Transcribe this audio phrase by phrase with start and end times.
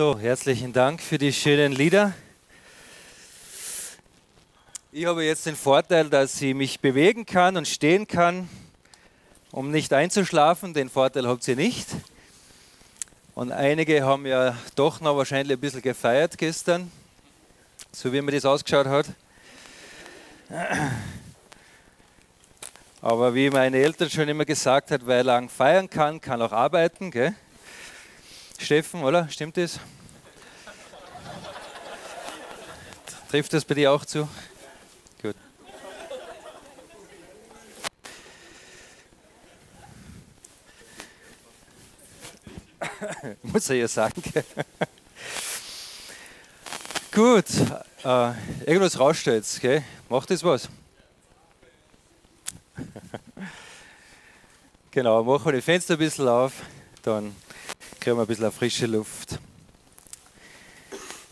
[0.00, 2.14] So, herzlichen Dank für die schönen Lieder.
[4.92, 8.48] Ich habe jetzt den Vorteil, dass ich mich bewegen kann und stehen kann,
[9.50, 10.72] um nicht einzuschlafen.
[10.72, 11.86] Den Vorteil habt ihr nicht.
[13.34, 16.90] Und einige haben ja doch noch wahrscheinlich ein bisschen gefeiert gestern,
[17.92, 19.06] so wie mir das ausgeschaut hat.
[23.02, 27.10] Aber wie meine Eltern schon immer gesagt hat, wer lang feiern kann, kann auch arbeiten.
[27.10, 27.34] Gell?
[28.60, 29.28] Steffen, oder?
[29.28, 29.80] Stimmt das?
[33.30, 34.28] Trifft das bei dir auch zu?
[35.22, 35.34] Gut.
[43.42, 44.22] Muss er ja sagen.
[47.12, 47.46] Gut,
[48.04, 48.32] äh,
[48.66, 49.82] irgendwas rauscht jetzt, gell?
[50.08, 50.68] Macht das was?
[54.90, 56.52] genau, machen wir die Fenster ein bisschen auf,
[57.02, 57.34] dann
[58.16, 59.38] wir ein bisschen frische Luft.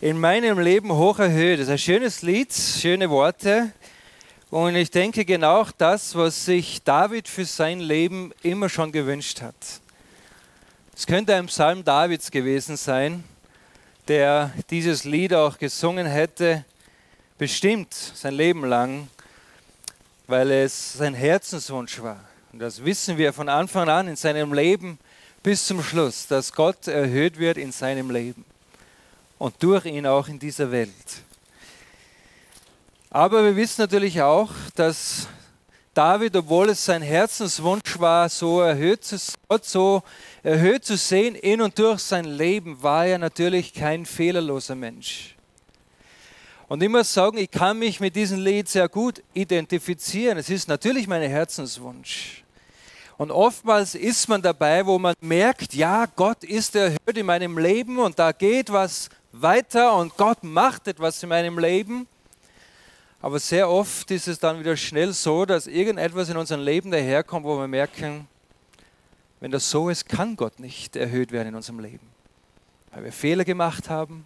[0.01, 1.59] In meinem Leben hoch erhöht.
[1.59, 3.71] Das ist ein schönes Lied, schöne Worte.
[4.51, 9.55] Und ich denke genau das, was sich David für sein Leben immer schon gewünscht hat.
[10.95, 13.23] Es könnte ein Psalm Davids gewesen sein,
[14.07, 16.65] der dieses Lied auch gesungen hätte,
[17.39, 19.07] bestimmt sein Leben lang,
[20.27, 22.19] weil es sein Herzenswunsch war.
[22.53, 24.99] Und das wissen wir von Anfang an in seinem Leben
[25.43, 28.45] bis zum Schluss, dass Gott erhöht wird in seinem Leben
[29.37, 31.23] und durch ihn auch in dieser Welt.
[33.09, 35.27] Aber wir wissen natürlich auch, dass
[35.93, 40.03] David, obwohl es sein Herzenswunsch war, so erhöht zu, Gott so
[40.43, 45.35] erhöht zu sehen, in und durch sein Leben, war er natürlich kein fehlerloser Mensch.
[46.67, 50.37] Und ich muss sagen, ich kann mich mit diesem Lied sehr gut identifizieren.
[50.37, 52.43] Es ist natürlich mein Herzenswunsch.
[53.19, 57.99] Und oftmals ist man dabei, wo man merkt, ja, Gott ist erhöht in meinem Leben
[57.99, 62.07] und da geht was weiter und Gott macht etwas in meinem Leben.
[63.21, 67.45] Aber sehr oft ist es dann wieder schnell so, dass irgendetwas in unserem Leben daherkommt,
[67.45, 68.25] wo wir merken,
[69.41, 72.07] wenn das so ist, kann Gott nicht erhöht werden in unserem Leben.
[72.93, 74.23] Weil wir Fehler gemacht haben,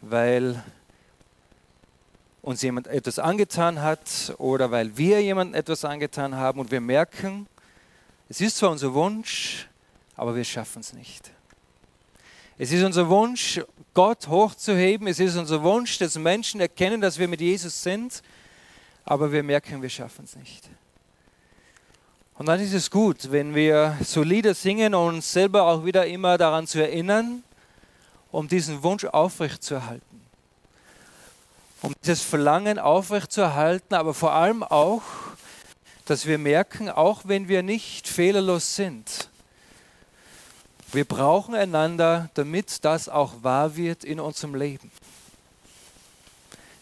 [0.00, 0.64] weil
[2.40, 7.46] uns jemand etwas angetan hat oder weil wir jemandem etwas angetan haben und wir merken,
[8.28, 9.66] es ist zwar unser Wunsch,
[10.16, 11.30] aber wir schaffen es nicht.
[12.58, 13.60] Es ist unser Wunsch,
[13.94, 15.06] Gott hochzuheben.
[15.06, 18.22] Es ist unser Wunsch, dass Menschen erkennen, dass wir mit Jesus sind.
[19.04, 20.68] Aber wir merken, wir schaffen es nicht.
[22.34, 26.06] Und dann ist es gut, wenn wir so Lieder singen und uns selber auch wieder
[26.06, 27.42] immer daran zu erinnern,
[28.30, 30.20] um diesen Wunsch aufrechtzuerhalten.
[31.82, 35.02] Um dieses Verlangen aufrechtzuerhalten, aber vor allem auch,
[36.08, 39.28] dass wir merken, auch wenn wir nicht fehlerlos sind,
[40.90, 44.90] wir brauchen einander, damit das auch wahr wird in unserem Leben.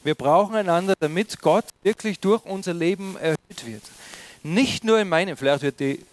[0.04, 3.82] Wir brauchen einander, damit Gott wirklich durch unser Leben erhöht wird.
[4.44, 6.06] Nicht nur in meinem, vielleicht wird die,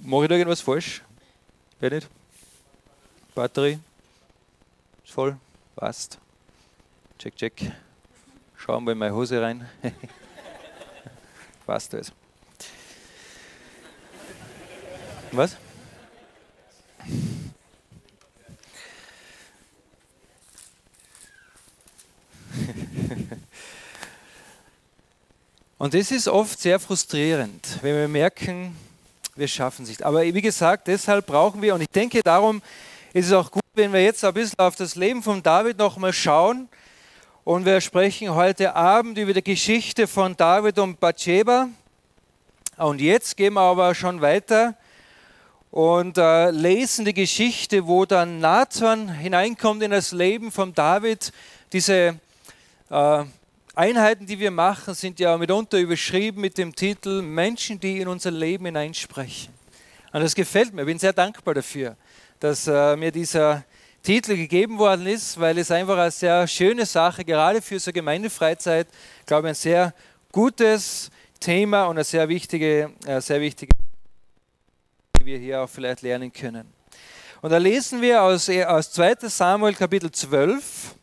[0.00, 1.02] mache ich da irgendwas falsch?
[1.78, 2.08] Wer nicht?
[3.34, 3.78] Batterie?
[5.04, 5.36] Ist voll?
[5.76, 6.18] Passt.
[7.18, 7.72] Check, check.
[8.56, 9.68] Schauen wir in meine Hose rein.
[11.66, 12.12] Passt das.
[15.30, 15.56] Was?
[25.78, 28.76] Und das ist oft sehr frustrierend, wenn wir merken,
[29.34, 30.04] wir schaffen es nicht.
[30.04, 32.62] Aber wie gesagt, deshalb brauchen wir, und ich denke, darum
[33.12, 36.12] ist es auch gut, wenn wir jetzt ein bisschen auf das Leben von David nochmal
[36.12, 36.68] schauen.
[37.44, 41.68] Und wir sprechen heute Abend über die Geschichte von David und Bathsheba.
[42.76, 44.76] Und jetzt gehen wir aber schon weiter
[45.72, 51.32] und äh, lesen die Geschichte, wo dann Nathan hineinkommt in das Leben von David.
[51.72, 52.20] Diese
[52.88, 53.24] äh,
[53.74, 58.30] Einheiten, die wir machen, sind ja mitunter überschrieben mit dem Titel Menschen, die in unser
[58.30, 59.52] Leben hineinsprechen.
[60.12, 60.82] Und das gefällt mir.
[60.82, 61.96] Ich bin sehr dankbar dafür,
[62.38, 63.64] dass äh, mir dieser
[64.02, 68.88] Titel gegeben worden ist, weil es einfach eine sehr schöne Sache, gerade für so Gemeindefreizeit,
[69.26, 69.94] glaube ich, ein sehr
[70.32, 72.90] gutes Thema und eine sehr wichtige,
[73.20, 73.72] sehr wichtige,
[75.20, 76.72] die wir hier auch vielleicht lernen können.
[77.42, 80.94] Und da lesen wir aus, äh, aus 2 Samuel Kapitel 12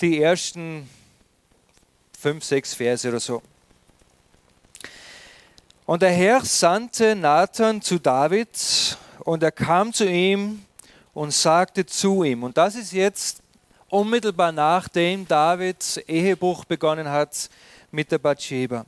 [0.00, 0.88] die ersten
[2.18, 3.42] fünf, sechs Verse oder so.
[5.86, 10.64] Und der Herr sandte Nathan zu David und er kam zu ihm
[11.14, 12.42] und sagte zu ihm.
[12.42, 13.42] Und das ist jetzt
[13.88, 17.50] unmittelbar nachdem Davids Ehebruch begonnen hat
[17.90, 18.86] mit der Bathsheba.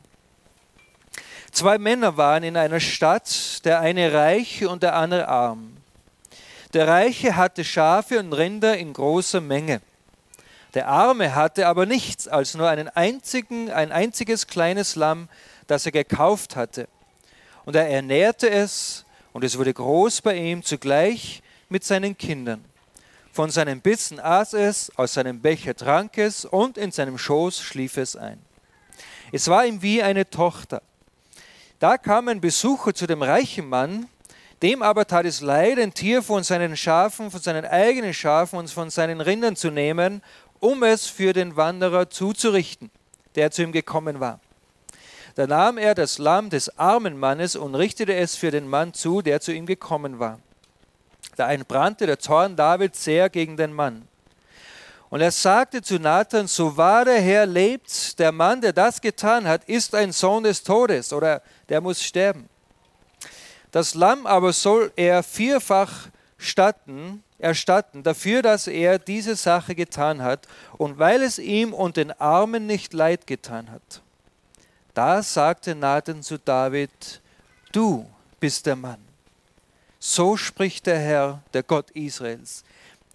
[1.52, 5.76] Zwei Männer waren in einer Stadt, der eine reich und der andere arm.
[6.72, 9.80] Der Reiche hatte Schafe und Rinder in großer Menge.
[10.74, 15.28] Der Arme hatte aber nichts als nur einen einzigen, ein einziges kleines Lamm,
[15.68, 16.88] das er gekauft hatte.
[17.64, 21.43] Und er ernährte es, und es wurde groß bei ihm zugleich
[21.74, 22.64] mit seinen Kindern.
[23.32, 27.96] Von seinem Bissen aß es, aus seinem Becher trank es, und in seinem Schoß schlief
[27.96, 28.38] es ein.
[29.32, 30.82] Es war ihm wie eine Tochter.
[31.80, 34.06] Da kam ein Besucher zu dem reichen Mann,
[34.62, 38.70] dem aber tat es leid, ein Tier von seinen Schafen, von seinen eigenen Schafen und
[38.70, 40.22] von seinen Rindern zu nehmen
[40.60, 42.90] um es für den Wanderer zuzurichten,
[43.34, 44.40] der zu ihm gekommen war.
[45.34, 49.20] Da nahm er das Lamm des armen Mannes und richtete es für den Mann zu,
[49.20, 50.38] der zu ihm gekommen war.
[51.36, 54.06] Da entbrannte der Zorn Davids sehr gegen den Mann.
[55.10, 59.46] Und er sagte zu Nathan, so wahr der Herr lebt, der Mann, der das getan
[59.46, 62.48] hat, ist ein Sohn des Todes oder der muss sterben.
[63.70, 70.48] Das Lamm aber soll er vierfach statten, erstatten dafür, dass er diese Sache getan hat
[70.78, 74.02] und weil es ihm und den Armen nicht leid getan hat.
[74.94, 77.20] Da sagte Nathan zu David,
[77.72, 78.08] du
[78.40, 79.03] bist der Mann.
[80.06, 82.62] So spricht der Herr, der Gott Israels.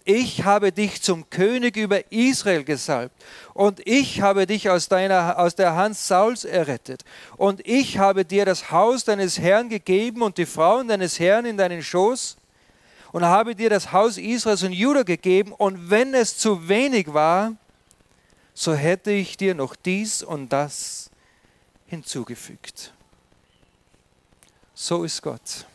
[0.04, 3.14] Ich habe dich zum König über Israel gesalbt
[3.54, 7.04] und ich habe dich aus, deiner, aus der Hand Sauls errettet
[7.36, 11.56] und ich habe dir das Haus deines Herrn gegeben und die Frauen deines Herrn in
[11.56, 12.36] deinen Schoß
[13.12, 17.52] und habe dir das Haus Israels und Juda gegeben, und wenn es zu wenig war,
[18.52, 21.08] so hätte ich dir noch dies und das
[21.86, 22.92] hinzugefügt.
[24.74, 25.66] So ist Gott.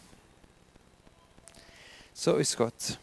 [2.18, 2.98] So ist Gott.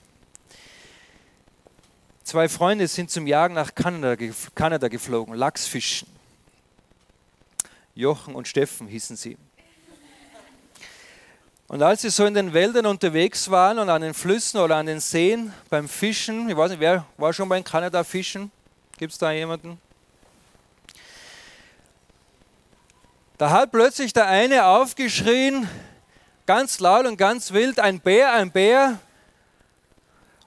[2.24, 4.16] Zwei Freunde sind zum Jagen nach Kanada,
[4.54, 6.08] Kanada geflogen, Lachsfischen.
[7.94, 9.36] Jochen und Steffen hießen sie.
[11.68, 14.86] Und als sie so in den Wäldern unterwegs waren und an den Flüssen oder an
[14.86, 18.50] den Seen beim Fischen, ich weiß nicht, wer war schon in Kanada fischen?
[18.96, 19.78] Gibt es da jemanden?
[23.36, 25.68] Da hat plötzlich der eine aufgeschrien,
[26.46, 28.98] ganz laut und ganz wild, ein Bär, ein Bär,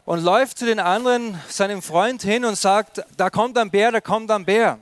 [0.06, 4.02] und läuft zu den anderen, seinem Freund hin und sagt, da kommt ein Bär, da
[4.02, 4.80] kommt ein Bär.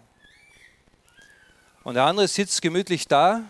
[1.83, 3.41] Und der andere sitzt gemütlich da,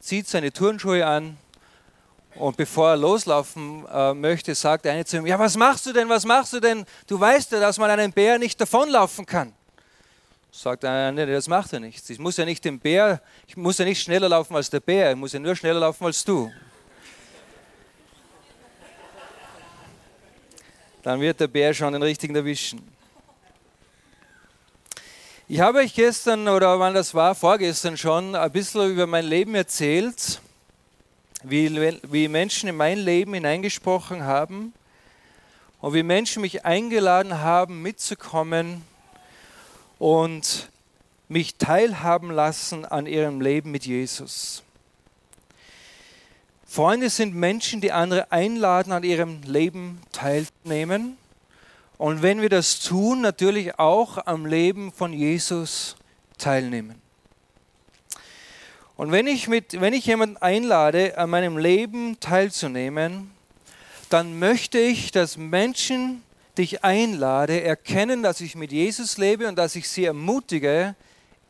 [0.00, 1.38] zieht seine Turnschuhe an
[2.34, 5.92] und bevor er loslaufen äh, möchte, sagt der eine zu ihm, ja, was machst du
[5.92, 6.84] denn, was machst du denn?
[7.06, 9.52] Du weißt ja, dass man einen Bär nicht davonlaufen kann.
[10.50, 12.08] Sagt er, nee, das macht er nicht.
[12.10, 15.10] Ich muss ja nicht den Bär, ich muss ja nicht schneller laufen als der Bär,
[15.10, 16.50] ich muss ja nur schneller laufen als du.
[21.02, 22.80] Dann wird der Bär schon den richtigen erwischen.
[25.48, 29.54] Ich habe euch gestern oder wann das war, vorgestern schon ein bisschen über mein Leben
[29.54, 30.40] erzählt
[31.42, 34.72] wie, wie Menschen in mein Leben hineingesprochen haben
[35.80, 38.82] und wie Menschen mich eingeladen haben, mitzukommen
[39.98, 40.70] und
[41.28, 44.62] mich teilhaben lassen an ihrem Leben mit Jesus.
[46.72, 51.18] Freunde sind Menschen, die andere einladen, an ihrem Leben teilzunehmen.
[51.98, 55.96] Und wenn wir das tun, natürlich auch am Leben von Jesus
[56.38, 56.94] teilnehmen.
[58.96, 63.30] Und wenn ich, mit, wenn ich jemanden einlade, an meinem Leben teilzunehmen,
[64.08, 66.22] dann möchte ich, dass Menschen,
[66.56, 70.94] die ich einlade, erkennen, dass ich mit Jesus lebe und dass ich sie ermutige,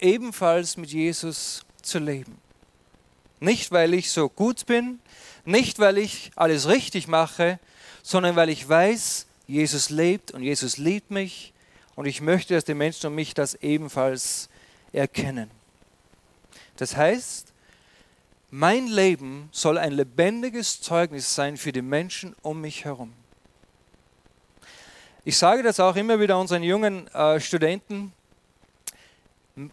[0.00, 2.42] ebenfalls mit Jesus zu leben.
[3.42, 5.00] Nicht, weil ich so gut bin,
[5.44, 7.58] nicht, weil ich alles richtig mache,
[8.04, 11.52] sondern weil ich weiß, Jesus lebt und Jesus liebt mich
[11.96, 14.48] und ich möchte, dass die Menschen um mich das ebenfalls
[14.92, 15.50] erkennen.
[16.76, 17.52] Das heißt,
[18.52, 23.12] mein Leben soll ein lebendiges Zeugnis sein für die Menschen um mich herum.
[25.24, 28.12] Ich sage das auch immer wieder unseren jungen äh, Studenten.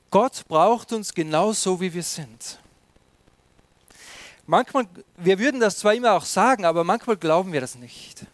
[0.09, 2.57] Gott braucht uns genauso, wie wir sind.
[4.49, 8.25] Manchmal, wir würden das zwar immer auch sagen, aber manchmal glauben wir das nicht.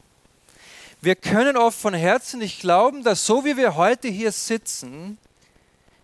[1.01, 5.17] Wir können oft von Herzen nicht glauben, dass so wie wir heute hier sitzen,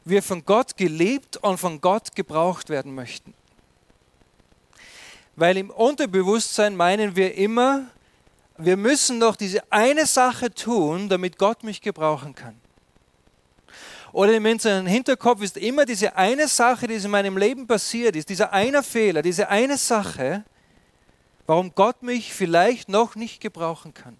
[0.04, 3.34] wir von Gott geliebt und von Gott gebraucht werden möchten.
[5.38, 7.86] Weil im Unterbewusstsein meinen wir immer,
[8.58, 12.61] wir müssen doch diese eine Sache tun, damit Gott mich gebrauchen kann.
[14.14, 18.52] Oder im Hinterkopf ist immer diese eine Sache, die in meinem Leben passiert ist, dieser
[18.52, 20.44] eine Fehler, diese eine Sache,
[21.48, 24.18] warum Gott mich vielleicht noch nicht gebrauchen kann.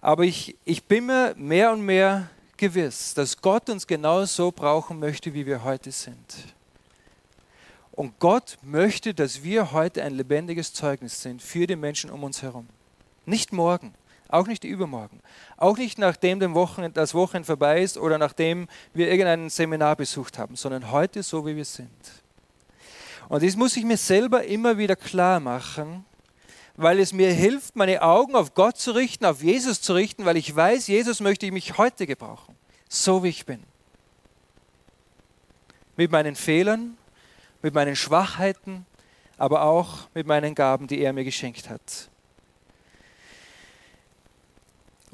[0.00, 4.98] Aber ich, ich bin mir mehr und mehr gewiss, dass Gott uns genau so brauchen
[4.98, 6.54] möchte, wie wir heute sind.
[7.92, 12.42] Und Gott möchte, dass wir heute ein lebendiges Zeugnis sind für die Menschen um uns
[12.42, 12.66] herum.
[13.24, 13.94] Nicht morgen,
[14.28, 15.20] auch nicht übermorgen,
[15.56, 20.38] auch nicht nachdem dem Wochenend, das Wochenende vorbei ist oder nachdem wir irgendein Seminar besucht
[20.38, 21.90] haben, sondern heute so, wie wir sind.
[23.28, 26.04] Und das muss ich mir selber immer wieder klar machen,
[26.76, 30.36] weil es mir hilft, meine Augen auf Gott zu richten, auf Jesus zu richten, weil
[30.36, 32.56] ich weiß, Jesus möchte ich mich heute gebrauchen,
[32.88, 33.62] so wie ich bin.
[35.96, 36.96] Mit meinen Fehlern,
[37.62, 38.84] mit meinen Schwachheiten,
[39.38, 42.10] aber auch mit meinen Gaben, die er mir geschenkt hat.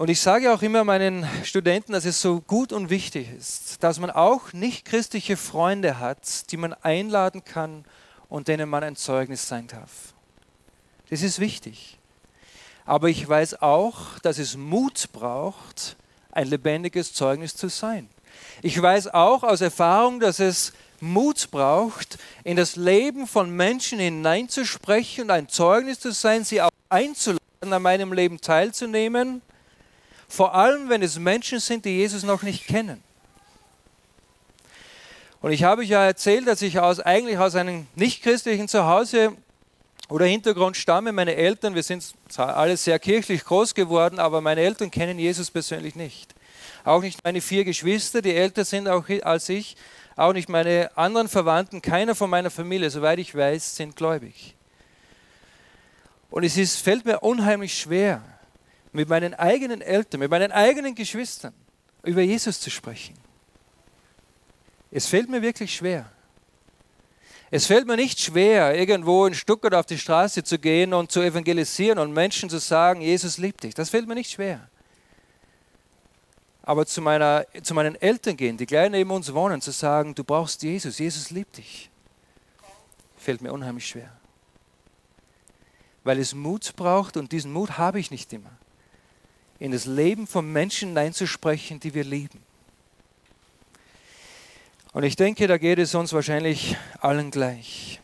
[0.01, 4.01] Und ich sage auch immer meinen Studenten, dass es so gut und wichtig ist, dass
[4.01, 7.85] man auch nicht christliche Freunde hat, die man einladen kann
[8.31, 10.15] und denen man ein Zeugnis sein darf.
[11.11, 11.99] Das ist wichtig.
[12.87, 15.97] Aber ich weiß auch, dass es Mut braucht,
[16.33, 18.09] ein lebendiges Zeugnis zu sein.
[18.63, 25.25] Ich weiß auch aus Erfahrung, dass es Mut braucht, in das Leben von Menschen hineinzusprechen
[25.25, 29.43] und ein Zeugnis zu sein, sie auch einzuladen, an meinem Leben teilzunehmen.
[30.31, 33.03] Vor allem, wenn es Menschen sind, die Jesus noch nicht kennen.
[35.41, 39.33] Und ich habe euch ja erzählt, dass ich aus, eigentlich aus einem nichtchristlichen Zuhause
[40.09, 41.11] oder Hintergrund stamme.
[41.11, 45.97] Meine Eltern, wir sind alle sehr kirchlich groß geworden, aber meine Eltern kennen Jesus persönlich
[45.97, 46.33] nicht.
[46.85, 49.77] Auch nicht meine vier Geschwister, die älter sind auch als ich,
[50.15, 54.55] auch nicht meine anderen Verwandten, keiner von meiner Familie, soweit ich weiß, sind gläubig.
[56.31, 58.23] Und es ist, fällt mir unheimlich schwer,
[58.93, 61.55] mit meinen eigenen Eltern, mit meinen eigenen Geschwistern
[62.03, 63.15] über Jesus zu sprechen.
[64.91, 66.11] Es fällt mir wirklich schwer.
[67.53, 71.21] Es fällt mir nicht schwer, irgendwo in Stuttgart auf die Straße zu gehen und zu
[71.21, 73.75] evangelisieren und Menschen zu sagen, Jesus liebt dich.
[73.75, 74.69] Das fällt mir nicht schwer.
[76.63, 80.23] Aber zu, meiner, zu meinen Eltern gehen, die gleich neben uns wohnen, zu sagen, du
[80.23, 81.91] brauchst Jesus, Jesus liebt dich,
[83.17, 84.13] fällt mir unheimlich schwer.
[86.05, 88.53] Weil es Mut braucht und diesen Mut habe ich nicht immer,
[89.61, 92.43] in das Leben von Menschen hineinzusprechen, die wir lieben.
[94.93, 98.01] Und ich denke, da geht es uns wahrscheinlich allen gleich.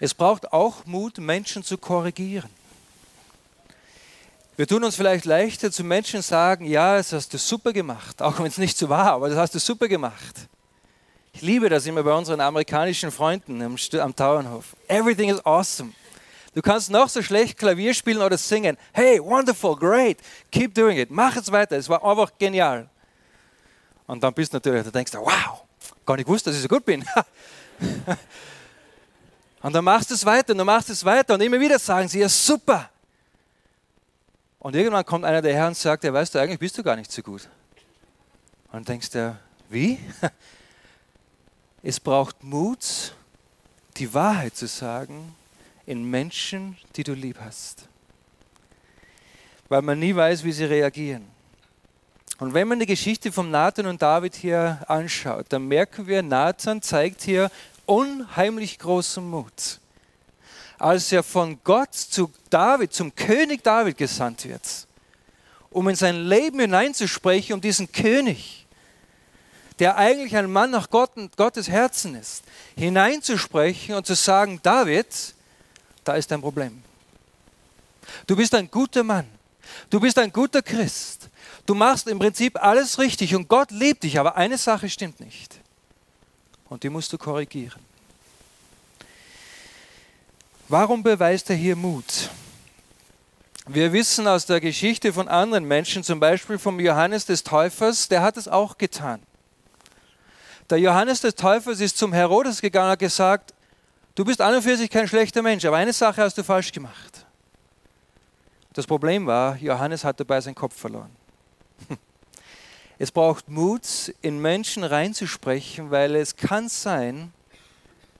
[0.00, 2.50] Es braucht auch Mut, Menschen zu korrigieren.
[4.56, 8.38] Wir tun uns vielleicht leichter zu Menschen sagen, ja, das hast du super gemacht, auch
[8.38, 10.48] wenn es nicht so war, aber das hast du super gemacht.
[11.32, 14.74] Ich liebe das immer bei unseren amerikanischen Freunden am, am Tauernhof.
[14.88, 15.92] Everything is awesome.
[16.56, 18.78] Du kannst noch so schlecht Klavier spielen oder singen.
[18.90, 20.16] Hey, wonderful, great,
[20.50, 21.10] keep doing it.
[21.10, 21.76] Mach es weiter.
[21.76, 22.88] Es war einfach genial.
[24.06, 25.64] Und dann bist du natürlich, da denkst du, wow,
[26.06, 27.04] gar nicht gewusst, dass ich so gut bin.
[29.60, 32.08] und dann machst du es weiter und du machst es weiter und immer wieder sagen
[32.08, 32.88] sie, ja super.
[34.58, 36.96] Und irgendwann kommt einer der Herren und sagt, ja weißt du, eigentlich bist du gar
[36.96, 37.50] nicht so gut.
[38.68, 39.98] Und dann denkst du, wie?
[41.82, 43.14] Es braucht Mut,
[43.98, 45.34] die Wahrheit zu sagen
[45.86, 47.88] in Menschen, die du lieb hast.
[49.68, 51.26] Weil man nie weiß, wie sie reagieren.
[52.38, 56.82] Und wenn man die Geschichte von Nathan und David hier anschaut, dann merken wir, Nathan
[56.82, 57.50] zeigt hier
[57.86, 59.80] unheimlich großen Mut.
[60.78, 64.86] Als er von Gott zu David, zum König David gesandt wird,
[65.70, 68.66] um in sein Leben hineinzusprechen, um diesen König,
[69.78, 72.44] der eigentlich ein Mann nach Gott Gottes Herzen ist,
[72.76, 75.06] hineinzusprechen und zu sagen, David,
[76.06, 76.82] da ist ein Problem.
[78.26, 79.26] Du bist ein guter Mann.
[79.90, 81.28] Du bist ein guter Christ.
[81.66, 85.58] Du machst im Prinzip alles richtig und Gott liebt dich, aber eine Sache stimmt nicht.
[86.68, 87.80] Und die musst du korrigieren.
[90.68, 92.30] Warum beweist er hier Mut?
[93.66, 98.22] Wir wissen aus der Geschichte von anderen Menschen, zum Beispiel vom Johannes des Täufers, der
[98.22, 99.20] hat es auch getan.
[100.70, 103.54] Der Johannes des Täufers ist zum Herodes gegangen und hat gesagt,
[104.16, 106.72] du bist an und für sich kein schlechter Mensch, aber eine Sache hast du falsch
[106.72, 107.24] gemacht.
[108.72, 111.10] Das Problem war, Johannes hat dabei seinen Kopf verloren.
[112.98, 117.30] Es braucht Mut, in Menschen reinzusprechen, weil es kann sein,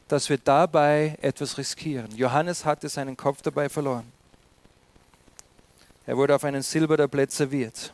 [0.06, 2.14] dass wir dabei etwas riskieren.
[2.14, 4.12] Johannes hatte seinen Kopf dabei verloren.
[6.06, 7.92] Er wurde auf einen Silbertablett serviert.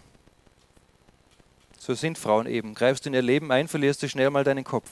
[1.79, 2.75] So sind Frauen eben.
[2.75, 4.91] Greifst du in ihr Leben ein, verlierst du schnell mal deinen Kopf.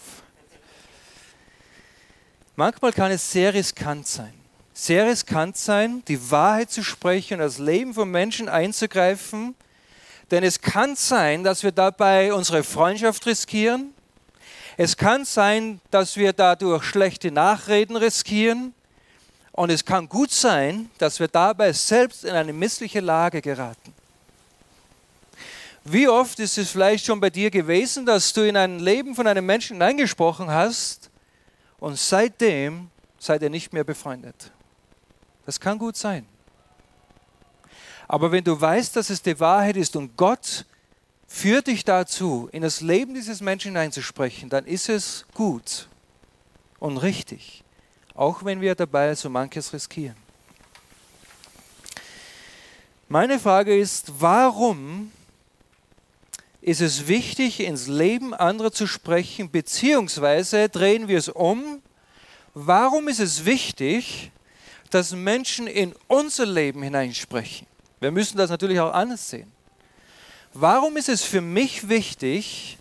[2.61, 4.35] Manchmal kann es sehr riskant sein.
[4.75, 9.55] Sehr riskant sein, die Wahrheit zu sprechen und das Leben von Menschen einzugreifen,
[10.31, 13.95] denn es kann sein, dass wir dabei unsere Freundschaft riskieren.
[14.77, 18.75] Es kann sein, dass wir dadurch schlechte Nachreden riskieren.
[19.53, 23.95] Und es kann gut sein, dass wir dabei selbst in eine missliche Lage geraten.
[25.85, 29.27] Wie oft ist es vielleicht schon bei dir gewesen, dass du in ein Leben von
[29.27, 31.10] einem Menschen hineingesprochen hast
[31.81, 34.53] und seitdem seid ihr nicht mehr befreundet?
[35.47, 36.27] Das kann gut sein.
[38.07, 40.67] Aber wenn du weißt, dass es die Wahrheit ist und Gott
[41.27, 45.89] führt dich dazu, in das Leben dieses Menschen hineinzusprechen, dann ist es gut
[46.81, 47.63] und richtig,
[48.15, 50.17] auch wenn wir dabei so manches riskieren.
[53.09, 55.13] Meine Frage ist, warum
[56.63, 61.81] ist es wichtig, ins Leben anderer zu sprechen, beziehungsweise drehen wir es um,
[62.55, 64.31] warum ist es wichtig,
[64.91, 67.67] dass Menschen in unser Leben hineinsprechen?
[68.01, 69.51] Wir müssen das natürlich auch anders sehen.
[70.53, 72.77] Warum ist es für mich wichtig,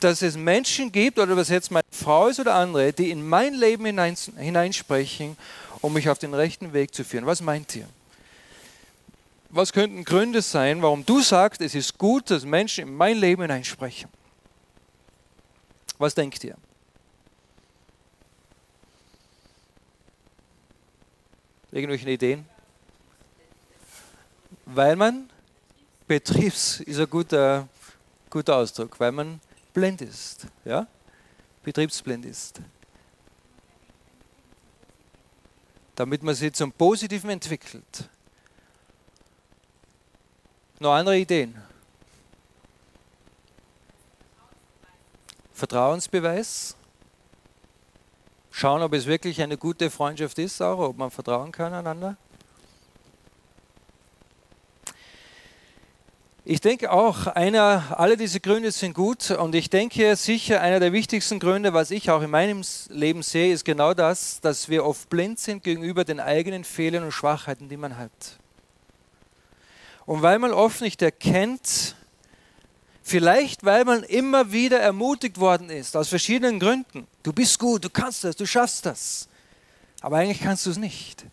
[0.00, 3.54] dass es Menschen gibt, oder was jetzt meine Frau ist oder andere, die in mein
[3.54, 5.36] Leben hinein, hineinsprechen,
[5.80, 7.24] um mich auf den rechten Weg zu führen?
[7.24, 7.88] Was meint ihr?
[9.50, 13.42] Was könnten Gründe sein, warum du sagst, es ist gut, dass Menschen in mein Leben
[13.42, 14.10] hineinsprechen?
[15.98, 16.56] Was denkt ihr?
[21.70, 22.46] Irgendwelche Ideen?
[24.64, 25.30] Weil man
[26.06, 27.68] Betriebs ist ein guter,
[28.30, 29.40] guter Ausdruck, weil man
[29.72, 30.46] blind ist.
[30.64, 30.86] Ja?
[31.62, 32.60] Betriebsblind ist.
[35.94, 38.08] Damit man sie zum Positiven entwickelt.
[40.78, 41.54] Noch andere Ideen?
[45.54, 46.76] Vertrauensbeweis.
[48.50, 52.16] Schauen, ob es wirklich eine gute Freundschaft ist, auch ob man vertrauen kann einander.
[56.44, 60.92] Ich denke auch, einer, alle diese Gründe sind gut und ich denke sicher, einer der
[60.92, 65.08] wichtigsten Gründe, was ich auch in meinem Leben sehe, ist genau das, dass wir oft
[65.08, 68.38] blind sind gegenüber den eigenen Fehlern und Schwachheiten, die man hat.
[70.06, 71.96] Und weil man oft nicht erkennt,
[73.02, 77.90] vielleicht weil man immer wieder ermutigt worden ist, aus verschiedenen Gründen, du bist gut, du
[77.90, 79.28] kannst das, du schaffst das,
[80.00, 81.26] aber eigentlich kannst du es nicht.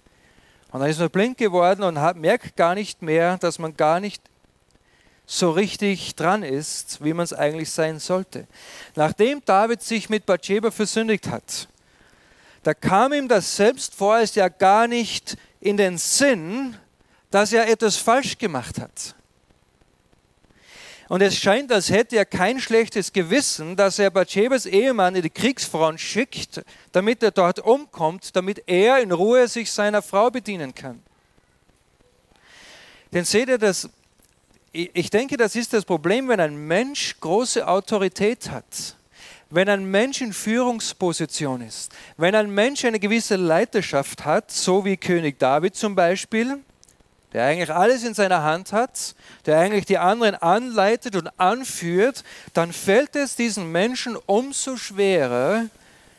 [0.71, 3.99] Und dann ist man blind geworden und hat, merkt gar nicht mehr, dass man gar
[3.99, 4.23] nicht
[5.25, 8.47] so richtig dran ist, wie man es eigentlich sein sollte.
[8.95, 11.67] Nachdem David sich mit Bathsheba versündigt hat,
[12.63, 16.75] da kam ihm das selbst vorerst ja gar nicht in den Sinn,
[17.33, 19.15] dass er etwas falsch gemacht hat.
[21.09, 25.31] Und es scheint, als hätte er kein schlechtes Gewissen, dass er Bathshebas Ehemann in die
[25.31, 31.01] Kriegsfront schickt, damit er dort umkommt, damit er in Ruhe sich seiner Frau bedienen kann.
[33.11, 33.89] Denn seht ihr, das
[34.71, 38.95] ich denke, das ist das Problem, wenn ein Mensch große Autorität hat,
[39.49, 44.97] wenn ein Mensch in Führungsposition ist, wenn ein Mensch eine gewisse Leiterschaft hat, so wie
[44.97, 46.59] König David zum Beispiel,
[47.33, 49.15] der eigentlich alles in seiner Hand hat,
[49.45, 55.65] der eigentlich die anderen anleitet und anführt, dann fällt es diesen Menschen umso schwerer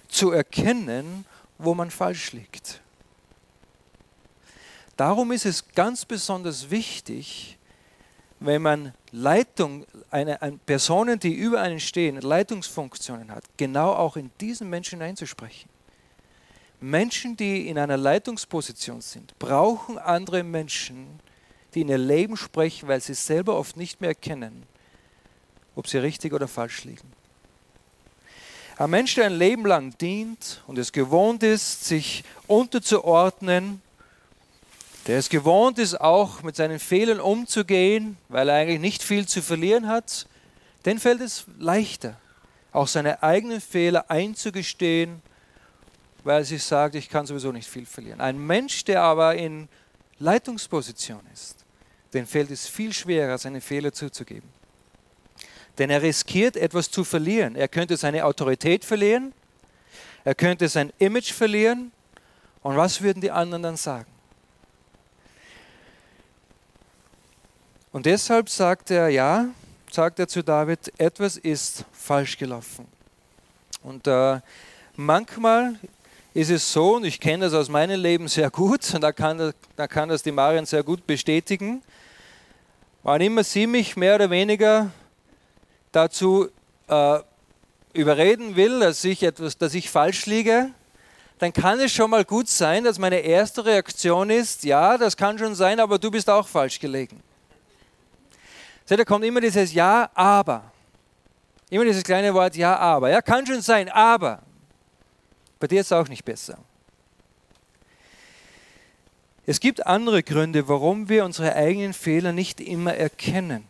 [0.09, 1.25] zu erkennen,
[1.59, 2.81] wo man falsch liegt.
[4.97, 7.59] Darum ist es ganz besonders wichtig,
[8.41, 14.31] wenn man Leitung, eine, eine, Personen, die über einen stehen, Leitungsfunktionen hat, genau auch in
[14.41, 15.69] diesen Menschen einzusprechen.
[16.91, 21.19] Menschen, die in einer Leitungsposition sind, brauchen andere Menschen,
[21.75, 24.65] die in ihr Leben sprechen, weil sie selber oft nicht mehr erkennen,
[25.75, 27.11] ob sie richtig oder falsch liegen.
[28.77, 33.81] Ein Mensch, der ein Leben lang dient und es gewohnt ist, sich unterzuordnen,
[35.07, 39.43] der es gewohnt ist, auch mit seinen Fehlern umzugehen, weil er eigentlich nicht viel zu
[39.43, 40.27] verlieren hat,
[40.85, 42.19] den fällt es leichter,
[42.73, 45.23] auch seine eigenen Fehler einzugestehen,
[46.25, 48.21] weil sich sagt, ich kann sowieso nicht viel verlieren.
[48.21, 49.69] Ein Mensch, der aber in
[50.19, 51.65] Leitungsposition ist,
[52.13, 54.49] den fällt es viel schwerer, seine Fehler zuzugeben.
[55.79, 57.57] Denn er riskiert etwas zu verlieren.
[57.57, 59.33] Er könnte seine Autorität verlieren,
[60.25, 61.93] er könnte sein Image verlieren.
[62.63, 64.11] Und was würden die anderen dann sagen?
[67.93, 69.49] Und deshalb sagt er, ja,
[69.91, 72.89] sagt er zu David, etwas ist falsch gelaufen.
[73.83, 74.41] Und äh,
[74.97, 75.79] manchmal
[76.35, 79.53] ist es so, und ich kenne das aus meinem Leben sehr gut, und da kann,
[79.77, 81.81] da kann das die Marion sehr gut bestätigen,
[83.05, 84.91] wann immer sie mich mehr oder weniger
[85.93, 86.49] dazu
[86.89, 87.21] äh,
[87.93, 90.71] überreden will, dass ich, etwas, dass ich falsch liege,
[91.39, 95.39] dann kann es schon mal gut sein, dass meine erste Reaktion ist, ja, das kann
[95.39, 97.23] schon sein, aber du bist auch falsch gelegen.
[98.85, 100.65] Seht, da kommt immer dieses Ja, aber.
[101.71, 103.11] Immer dieses kleine Wort Ja, aber.
[103.11, 104.43] Ja, kann schon sein, aber.
[105.59, 106.59] Bei dir ist es auch nicht besser.
[109.47, 113.67] Es gibt andere Gründe, warum wir unsere eigenen Fehler nicht immer erkennen.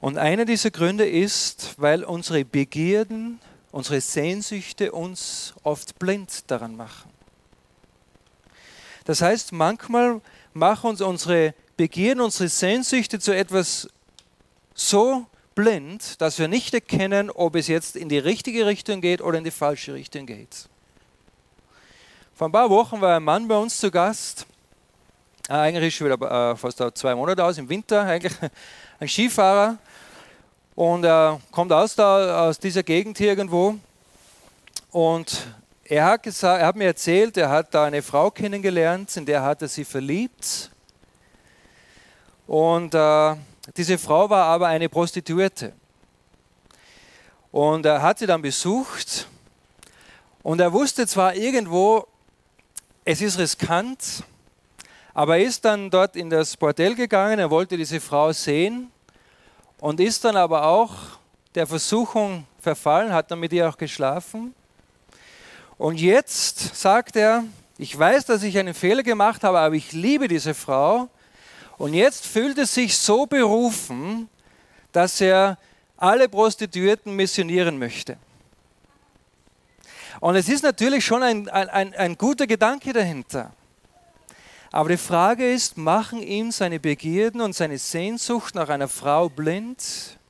[0.00, 7.10] Und einer dieser Gründe ist, weil unsere Begierden, unsere Sehnsüchte uns oft blind daran machen.
[9.04, 10.20] Das heißt, manchmal
[10.54, 13.88] machen uns unsere Begierden, unsere Sehnsüchte zu etwas
[14.74, 19.38] so blind, dass wir nicht erkennen, ob es jetzt in die richtige Richtung geht oder
[19.38, 20.68] in die falsche Richtung geht.
[22.34, 24.46] Vor ein paar Wochen war ein Mann bei uns zu Gast,
[25.48, 28.32] äh, eigentlich schon wieder fast zwei Monate aus, im Winter eigentlich,
[28.98, 29.78] ein Skifahrer.
[30.74, 33.76] Und er kommt aus, da, aus dieser Gegend hier irgendwo.
[34.90, 35.46] Und
[35.84, 39.42] er hat, gesagt, er hat mir erzählt, er hat da eine Frau kennengelernt, in der
[39.42, 40.70] hat er sie verliebt.
[42.46, 43.34] Und äh,
[43.76, 45.72] diese Frau war aber eine Prostituierte.
[47.52, 49.28] Und er hat sie dann besucht
[50.42, 52.06] und er wusste zwar irgendwo,
[53.04, 54.24] es ist riskant,
[55.14, 58.90] aber er ist dann dort in das Bordell gegangen, er wollte diese Frau sehen
[59.78, 60.94] und ist dann aber auch
[61.54, 64.54] der Versuchung verfallen, hat dann mit ihr auch geschlafen.
[65.76, 67.44] Und jetzt sagt er,
[67.76, 71.08] ich weiß, dass ich einen Fehler gemacht habe, aber ich liebe diese Frau
[71.82, 74.28] und jetzt fühlt er sich so berufen,
[74.92, 75.58] dass er
[75.96, 78.18] alle Prostituierten missionieren möchte.
[80.20, 83.52] Und es ist natürlich schon ein, ein, ein guter Gedanke dahinter.
[84.70, 90.20] Aber die Frage ist, machen ihm seine Begierden und seine Sehnsucht nach einer Frau blind,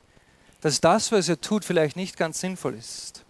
[0.63, 3.22] dass das, was er tut, vielleicht nicht ganz sinnvoll ist?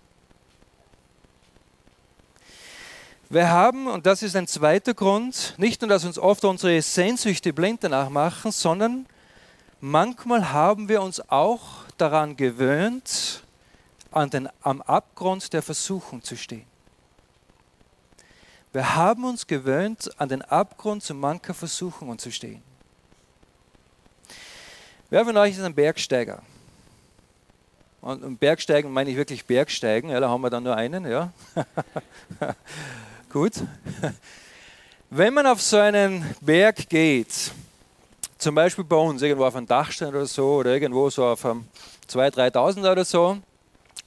[3.32, 7.54] Wir haben, und das ist ein zweiter Grund, nicht nur, dass uns oft unsere Sehnsüchte
[7.54, 9.06] blind danach machen, sondern
[9.80, 13.42] manchmal haben wir uns auch daran gewöhnt,
[14.10, 16.66] an den, am Abgrund der Versuchung zu stehen.
[18.74, 22.62] Wir haben uns gewöhnt, an den Abgrund zu mancher Versuchungen zu stehen.
[25.08, 26.42] Wer von euch ist ein Bergsteiger?
[28.02, 31.32] Und Bergsteigen meine ich wirklich Bergsteigen, ja, da haben wir dann nur einen, ja.
[33.32, 33.54] Gut.
[35.08, 37.32] Wenn man auf so einen Berg geht,
[38.36, 41.64] zum Beispiel bei uns, irgendwo auf einem Dachstein oder so, oder irgendwo so auf einem
[42.10, 43.38] 2.000, 3.000 oder so,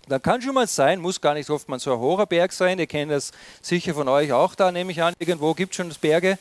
[0.08, 2.78] dann kann schon mal sein, muss gar nicht oft mal so ein hoher Berg sein,
[2.78, 3.32] ihr kennt das
[3.64, 6.38] sicher von euch auch da, nehme ich an, irgendwo gibt es schon Berge.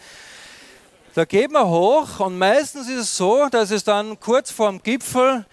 [1.14, 4.82] Da geht man hoch und meistens ist es so, dass es dann kurz vor dem
[4.82, 5.46] Gipfel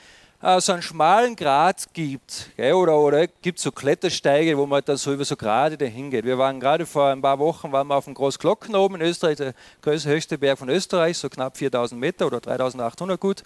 [0.60, 2.50] so einen schmalen Grat gibt.
[2.58, 2.74] Gell?
[2.74, 6.26] Oder, oder gibt so Klettersteige, wo man dann so über so Grade dahin geht.
[6.26, 9.38] Wir waren gerade vor ein paar Wochen waren wir auf dem Großglocken oben in Österreich,
[9.38, 13.44] der größte, höchste Berg von Österreich, so knapp 4000 Meter oder 3800 gut.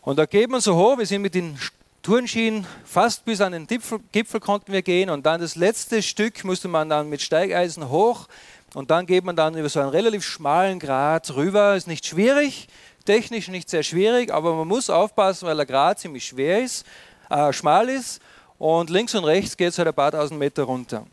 [0.00, 1.58] Und da geht man so hoch, wir sind mit den
[2.02, 6.44] Turnschienen fast bis an den Gipfel, Gipfel konnten wir gehen und dann das letzte Stück
[6.44, 8.28] musste man dann mit Steigeisen hoch
[8.74, 11.74] und dann geht man dann über so einen relativ schmalen Grat rüber.
[11.74, 12.68] Ist nicht schwierig,
[13.08, 16.84] technisch nicht sehr schwierig, aber man muss aufpassen, weil der Grat ziemlich schwer ist,
[17.30, 18.20] äh, schmal ist
[18.58, 21.06] und links und rechts geht es halt ein paar tausend Meter runter.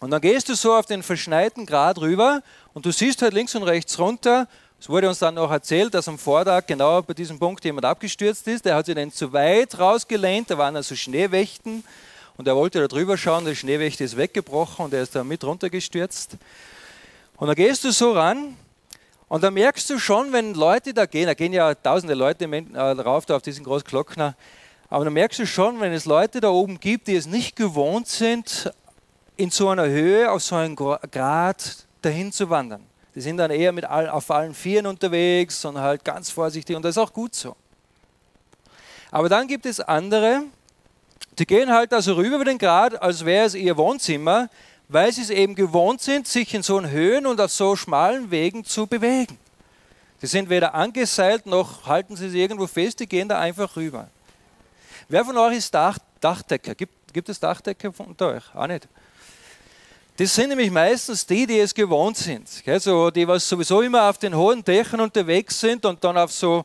[0.00, 3.54] Und dann gehst du so auf den verschneiten Grat rüber und du siehst halt links
[3.54, 4.48] und rechts runter.
[4.80, 8.48] Es wurde uns dann noch erzählt, dass am Vortag genau bei diesem Punkt jemand abgestürzt
[8.48, 8.64] ist.
[8.64, 11.84] Der hat sich dann zu weit rausgelehnt, da waren also Schneewächten
[12.38, 15.44] und er wollte da drüber schauen, der Schneewächte ist weggebrochen und er ist da mit
[15.44, 16.38] runtergestürzt.
[17.36, 18.56] Und dann gehst du so ran
[19.32, 22.94] und da merkst du schon, wenn Leute da gehen, da gehen ja tausende Leute äh,
[22.94, 24.36] drauf, da auf diesen Großglockner,
[24.90, 28.08] aber da merkst du schon, wenn es Leute da oben gibt, die es nicht gewohnt
[28.08, 28.70] sind,
[29.36, 32.84] in so einer Höhe, auf so einem Grad dahin zu wandern.
[33.14, 36.82] Die sind dann eher mit all, auf allen Vieren unterwegs und halt ganz vorsichtig und
[36.84, 37.56] das ist auch gut so.
[39.10, 40.42] Aber dann gibt es andere,
[41.38, 44.50] die gehen halt also rüber über den Grad, als wäre es ihr Wohnzimmer,
[44.92, 48.64] weil sie es eben gewohnt sind, sich in so Höhen und auf so schmalen Wegen
[48.64, 49.38] zu bewegen.
[50.20, 54.08] Sie sind weder angeseilt noch halten sie sich irgendwo fest, die gehen da einfach rüber.
[55.08, 56.74] Wer von euch ist Dach, Dachdecker?
[56.74, 58.54] Gibt, gibt es Dachdecker unter euch?
[58.54, 58.86] Auch nicht.
[60.16, 62.48] Das sind nämlich meistens die, die es gewohnt sind.
[62.66, 66.64] Also die, was sowieso immer auf den hohen Dächern unterwegs sind und dann auf so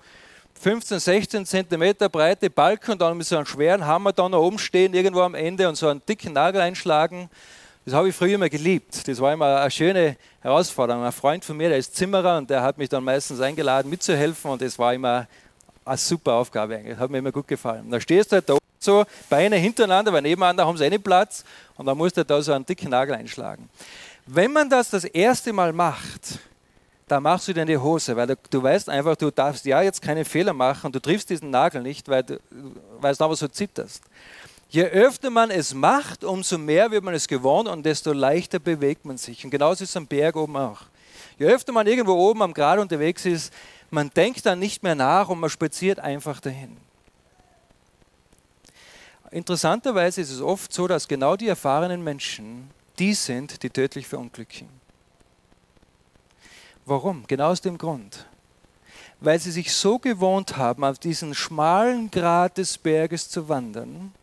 [0.62, 4.94] 15, 16 Zentimeter breite Balken und dann mit so einem schweren Hammer da oben stehen,
[4.94, 7.30] irgendwo am Ende und so einen dicken Nagel einschlagen.
[7.88, 9.08] Das habe ich früher immer geliebt.
[9.08, 11.06] Das war immer eine schöne Herausforderung.
[11.06, 14.52] Ein Freund von mir, der ist Zimmerer und der hat mich dann meistens eingeladen mitzuhelfen
[14.52, 15.26] und das war immer
[15.86, 16.97] eine super Aufgabe eigentlich.
[16.97, 17.89] Hat mir immer gut gefallen.
[17.89, 21.45] Da stehst du halt da so, Beine hintereinander, weil nebeneinander haben sie eh nicht Platz
[21.78, 23.69] und dann musst du da so einen dicken Nagel einschlagen.
[24.26, 26.39] Wenn man das das erste Mal macht,
[27.08, 29.82] dann machst du dir in die Hose, weil du, du, weißt einfach, du darfst ja
[29.82, 32.38] jetzt keine Fehler machen du triffst diesen Nagel nicht, weil du,
[33.00, 34.04] weil du aber so zitterst.
[34.69, 39.06] Je öfter man es macht, umso mehr wird man es gewohnt und desto leichter bewegt
[39.06, 39.45] man sich.
[39.45, 40.82] Und genauso ist es am Berg oben auch.
[41.39, 43.53] Je öfter man irgendwo oben am Grat unterwegs ist,
[43.89, 46.75] man denkt dann nicht mehr nach und man spaziert einfach dahin.
[49.32, 54.67] Interessanterweise ist es oft so, dass genau die erfahrenen Menschen die sind, die tödlich verunglücken.
[56.86, 57.25] Warum?
[57.27, 58.25] Genau aus dem Grund.
[59.19, 64.13] Weil sie sich so gewohnt haben, auf diesen schmalen Grat des Berges zu wandern,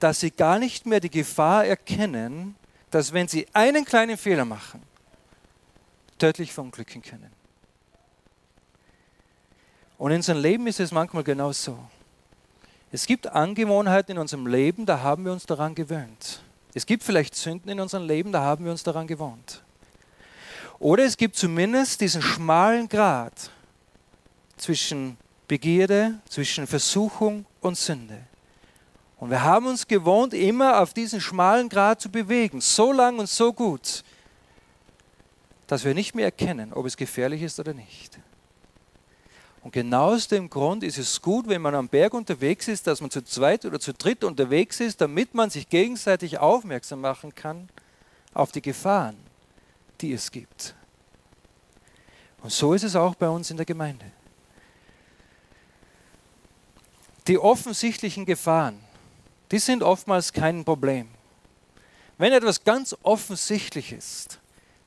[0.00, 2.56] dass sie gar nicht mehr die Gefahr erkennen,
[2.90, 4.82] dass wenn sie einen kleinen Fehler machen,
[6.18, 7.30] tödlich verunglücken können.
[9.98, 11.78] Und in unserem Leben ist es manchmal genau so.
[12.90, 16.42] Es gibt Angewohnheiten in unserem Leben, da haben wir uns daran gewöhnt.
[16.74, 19.62] Es gibt vielleicht Sünden in unserem Leben, da haben wir uns daran gewohnt.
[20.78, 23.50] Oder es gibt zumindest diesen schmalen Grat
[24.56, 28.29] zwischen Begierde, zwischen Versuchung und Sünde.
[29.20, 33.28] Und wir haben uns gewohnt, immer auf diesen schmalen Grat zu bewegen, so lang und
[33.28, 34.02] so gut,
[35.66, 38.18] dass wir nicht mehr erkennen, ob es gefährlich ist oder nicht.
[39.62, 43.02] Und genau aus dem Grund ist es gut, wenn man am Berg unterwegs ist, dass
[43.02, 47.68] man zu zweit oder zu dritt unterwegs ist, damit man sich gegenseitig aufmerksam machen kann
[48.32, 49.18] auf die Gefahren,
[50.00, 50.74] die es gibt.
[52.42, 54.06] Und so ist es auch bei uns in der Gemeinde.
[57.26, 58.80] Die offensichtlichen Gefahren,
[59.50, 61.08] die sind oftmals kein Problem.
[62.18, 64.38] Wenn etwas ganz offensichtlich ist,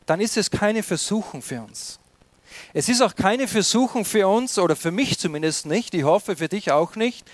[0.05, 1.99] dann ist es keine Versuchung für uns.
[2.73, 6.47] Es ist auch keine Versuchung für uns, oder für mich zumindest nicht, ich hoffe für
[6.47, 7.27] dich auch nicht,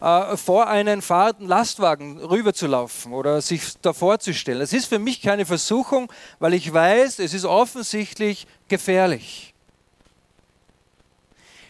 [0.00, 4.60] äh, vor einen fahrenden Lastwagen rüberzulaufen oder sich davor zu stellen.
[4.60, 9.52] Es ist für mich keine Versuchung, weil ich weiß, es ist offensichtlich gefährlich.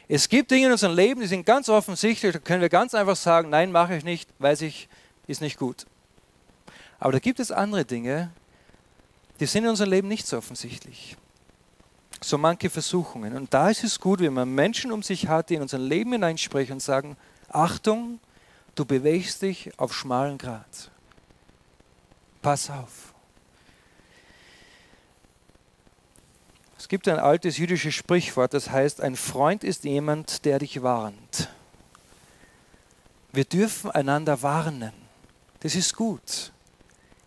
[0.06, 3.16] Es gibt Dinge in unserem Leben, die sind ganz offensichtlich, da können wir ganz einfach
[3.16, 4.88] sagen, nein, mache ich nicht, weiß ich,
[5.30, 5.86] ist nicht gut.
[6.98, 8.30] Aber da gibt es andere Dinge,
[9.38, 11.16] die sind in unserem Leben nicht so offensichtlich
[12.20, 13.34] so manche Versuchungen.
[13.36, 16.12] Und da ist es gut, wenn man Menschen um sich hat, die in unser Leben
[16.12, 17.16] hineinsprechen und sagen,
[17.48, 18.20] Achtung,
[18.74, 20.90] du bewegst dich auf schmalen Grat.
[22.42, 23.14] Pass auf.
[26.78, 31.48] Es gibt ein altes jüdisches Sprichwort, das heißt, ein Freund ist jemand, der dich warnt.
[33.32, 34.92] Wir dürfen einander warnen.
[35.60, 36.52] Das ist gut.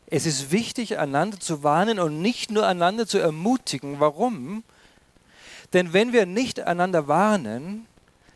[0.07, 3.99] Es ist wichtig, einander zu warnen und nicht nur einander zu ermutigen.
[3.99, 4.63] Warum?
[5.73, 7.87] Denn wenn wir nicht einander warnen,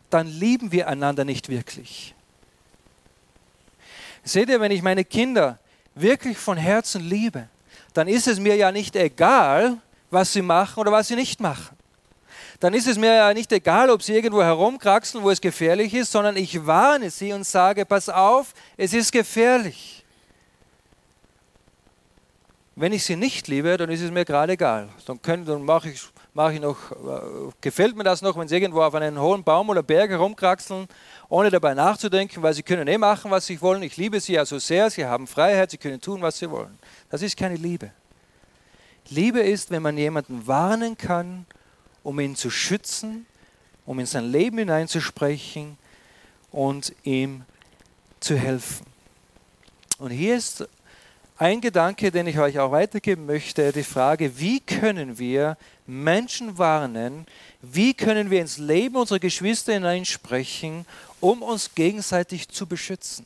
[0.09, 2.15] dann lieben wir einander nicht wirklich.
[4.23, 5.59] Seht ihr, wenn ich meine Kinder
[5.93, 7.47] wirklich von Herzen liebe,
[7.93, 9.77] dann ist es mir ja nicht egal,
[10.09, 11.76] was sie machen oder was sie nicht machen.
[12.59, 16.11] Dann ist es mir ja nicht egal, ob sie irgendwo herumkraxeln, wo es gefährlich ist,
[16.11, 20.03] sondern ich warne sie und sage, pass auf, es ist gefährlich.
[22.75, 24.89] Wenn ich sie nicht liebe, dann ist es mir gerade egal.
[25.05, 26.01] Dann, dann mache ich
[26.37, 29.69] mache ich noch, äh, gefällt mir das noch, wenn sie irgendwo auf einen hohen Baum
[29.69, 30.87] oder Berg herumkraxeln,
[31.29, 33.81] ohne dabei nachzudenken, weil sie können eh machen, was sie wollen.
[33.81, 36.77] Ich liebe sie ja so sehr, sie haben Freiheit, sie können tun, was sie wollen.
[37.09, 37.89] Das ist keine Liebe.
[39.09, 41.47] Liebe ist, wenn man jemanden warnen kann,
[42.07, 43.25] um ihn zu schützen,
[43.85, 45.77] um in sein Leben hineinzusprechen
[46.53, 47.43] und ihm
[48.21, 48.85] zu helfen.
[49.97, 50.65] Und hier ist
[51.35, 57.25] ein Gedanke, den ich euch auch weitergeben möchte, die Frage, wie können wir Menschen warnen,
[57.61, 60.85] wie können wir ins Leben unserer Geschwister hineinsprechen,
[61.19, 63.25] um uns gegenseitig zu beschützen.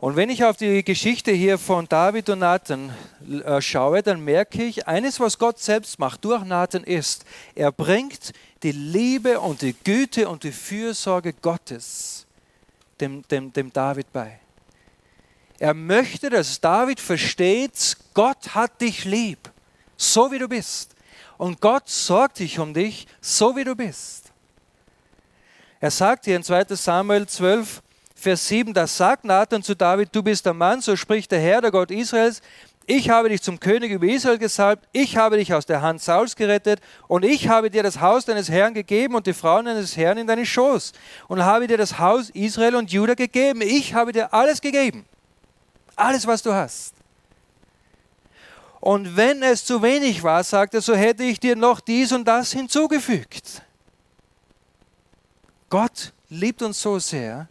[0.00, 2.94] Und wenn ich auf die Geschichte hier von David und Nathan
[3.44, 7.24] äh, schaue, dann merke ich, eines, was Gott selbst macht durch Nathan ist,
[7.56, 8.32] er bringt
[8.62, 12.26] die Liebe und die Güte und die Fürsorge Gottes
[13.00, 14.38] dem, dem, dem David bei.
[15.58, 19.50] Er möchte, dass David versteht, Gott hat dich lieb,
[19.96, 20.94] so wie du bist.
[21.38, 24.32] Und Gott sorgt sich um dich, so wie du bist.
[25.80, 27.82] Er sagt hier in 2 Samuel 12,
[28.18, 31.60] Vers 7, da sagt Nathan zu David, du bist der Mann, so spricht der Herr,
[31.60, 32.42] der Gott Israels,
[32.84, 36.34] ich habe dich zum König über Israel gesalbt, ich habe dich aus der Hand Sauls
[36.34, 40.18] gerettet und ich habe dir das Haus deines Herrn gegeben und die Frauen deines Herrn
[40.18, 40.94] in deinen Schoß
[41.28, 43.60] und habe dir das Haus Israel und Juda gegeben.
[43.62, 45.04] Ich habe dir alles gegeben.
[45.94, 46.94] Alles, was du hast.
[48.80, 52.24] Und wenn es zu wenig war, sagt er, so hätte ich dir noch dies und
[52.24, 53.62] das hinzugefügt.
[55.70, 57.48] Gott liebt uns so sehr,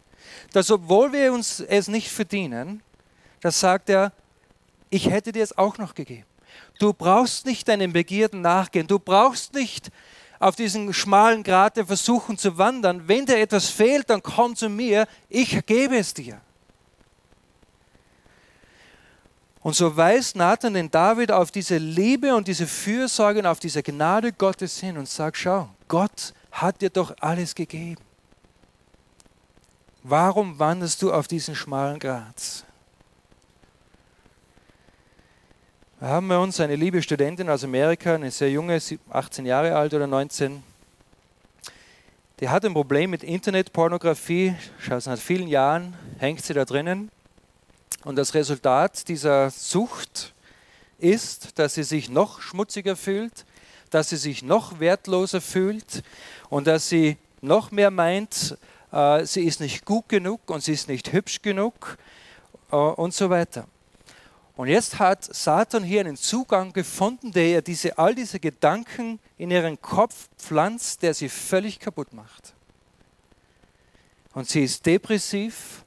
[0.52, 2.82] dass obwohl wir uns es nicht verdienen,
[3.40, 4.12] das sagt er,
[4.90, 6.24] ich hätte dir es auch noch gegeben.
[6.78, 8.86] Du brauchst nicht deinen Begierden nachgehen.
[8.86, 9.90] Du brauchst nicht
[10.38, 13.08] auf diesen schmalen Grat der versuchen zu wandern.
[13.08, 15.06] Wenn dir etwas fehlt, dann komm zu mir.
[15.28, 16.40] Ich gebe es dir.
[19.60, 23.82] Und so weist Nathan den David auf diese Liebe und diese Fürsorge und auf diese
[23.82, 28.00] Gnade Gottes hin und sagt, schau, Gott hat dir doch alles gegeben.
[30.04, 32.64] Warum wanderst du auf diesen schmalen Grat?
[35.98, 38.80] Wir haben bei uns eine liebe Studentin aus Amerika, eine sehr junge,
[39.10, 40.62] 18 Jahre alt oder 19.
[42.38, 47.10] Die hat ein Problem mit Internetpornografie, schon seit vielen Jahren hängt sie da drinnen.
[48.04, 50.32] Und das Resultat dieser Sucht
[50.98, 53.44] ist, dass sie sich noch schmutziger fühlt,
[53.90, 56.04] dass sie sich noch wertloser fühlt
[56.48, 58.56] und dass sie noch mehr meint,
[59.24, 61.98] sie ist nicht gut genug und sie ist nicht hübsch genug
[62.70, 63.66] äh, und so weiter.
[64.56, 69.52] Und jetzt hat Satan hier einen Zugang gefunden, der ihr diese, all diese Gedanken in
[69.52, 72.54] ihren Kopf pflanzt, der sie völlig kaputt macht.
[74.34, 75.84] Und sie ist depressiv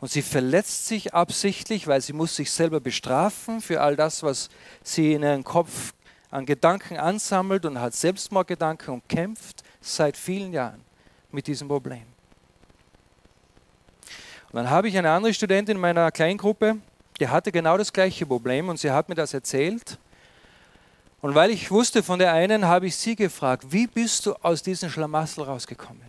[0.00, 4.50] und sie verletzt sich absichtlich, weil sie muss sich selber bestrafen für all das, was
[4.82, 5.94] sie in ihren Kopf
[6.30, 10.82] an Gedanken ansammelt und hat Selbstmordgedanken und kämpft seit vielen Jahren
[11.32, 12.09] mit diesem Problem.
[14.52, 16.78] Und dann habe ich eine andere Studentin in meiner Kleingruppe,
[17.20, 19.98] die hatte genau das gleiche Problem und sie hat mir das erzählt.
[21.20, 24.62] Und weil ich wusste von der einen, habe ich sie gefragt, wie bist du aus
[24.62, 26.02] diesem Schlamassel rausgekommen?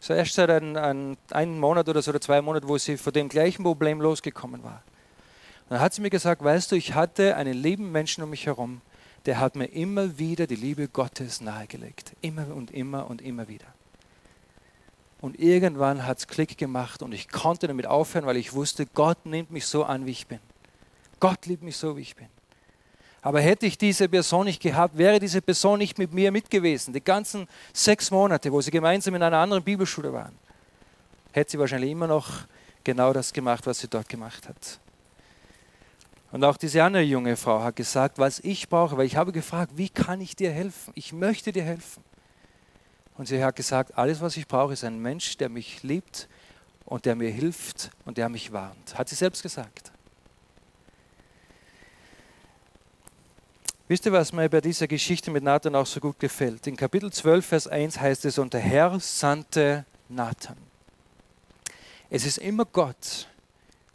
[0.00, 3.12] So erst seit einem, einem, einem Monat oder so oder zwei Monaten, wo sie vor
[3.12, 4.82] dem gleichen Problem losgekommen war.
[5.68, 8.46] Und dann hat sie mir gesagt, weißt du, ich hatte einen lieben Menschen um mich
[8.46, 8.80] herum,
[9.26, 12.12] der hat mir immer wieder die Liebe Gottes nahegelegt.
[12.20, 13.66] Immer und immer und immer wieder.
[15.20, 19.24] Und irgendwann hat es Klick gemacht und ich konnte damit aufhören, weil ich wusste, Gott
[19.24, 20.40] nimmt mich so an, wie ich bin.
[21.20, 22.28] Gott liebt mich so, wie ich bin.
[23.22, 26.92] Aber hätte ich diese Person nicht gehabt, wäre diese Person nicht mit mir mit gewesen.
[26.92, 30.38] Die ganzen sechs Monate, wo sie gemeinsam in einer anderen Bibelschule waren,
[31.32, 32.28] hätte sie wahrscheinlich immer noch
[32.84, 34.78] genau das gemacht, was sie dort gemacht hat.
[36.30, 39.72] Und auch diese andere junge Frau hat gesagt, was ich brauche, weil ich habe gefragt,
[39.74, 40.92] wie kann ich dir helfen?
[40.94, 42.04] Ich möchte dir helfen.
[43.18, 46.28] Und sie hat gesagt, alles, was ich brauche, ist ein Mensch, der mich liebt
[46.84, 48.96] und der mir hilft und der mich warnt.
[48.96, 49.92] Hat sie selbst gesagt.
[53.88, 56.66] Wisst ihr, was mir bei dieser Geschichte mit Nathan auch so gut gefällt?
[56.66, 60.56] In Kapitel 12, Vers 1 heißt es, und der Herr sandte Nathan.
[62.10, 63.28] Es ist immer Gott,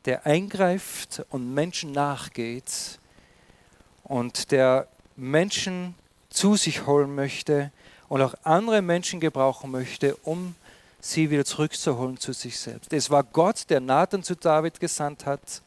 [0.06, 3.00] der eingreift und Menschen nachgeht
[4.04, 5.96] und der Menschen
[6.30, 7.72] zu sich holen möchte
[8.12, 10.54] und auch andere Menschen gebrauchen möchte, um
[11.00, 12.92] sie wieder zurückzuholen zu sich selbst.
[12.92, 15.62] Es war Gott, der Nathan zu David gesandt hat.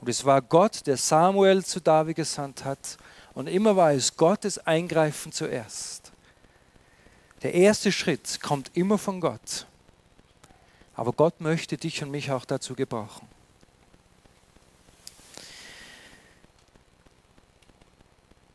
[0.00, 2.96] Und es war Gott, der Samuel zu David gesandt hat.
[3.34, 6.10] Und immer war es Gottes Eingreifen zuerst.
[7.42, 9.66] Der erste Schritt kommt immer von Gott.
[10.94, 13.28] Aber Gott möchte dich und mich auch dazu gebrauchen.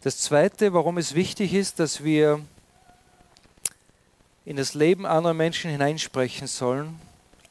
[0.02, 2.44] Das Zweite, warum es wichtig ist, dass wir
[4.46, 7.00] in das Leben anderer Menschen hineinsprechen sollen,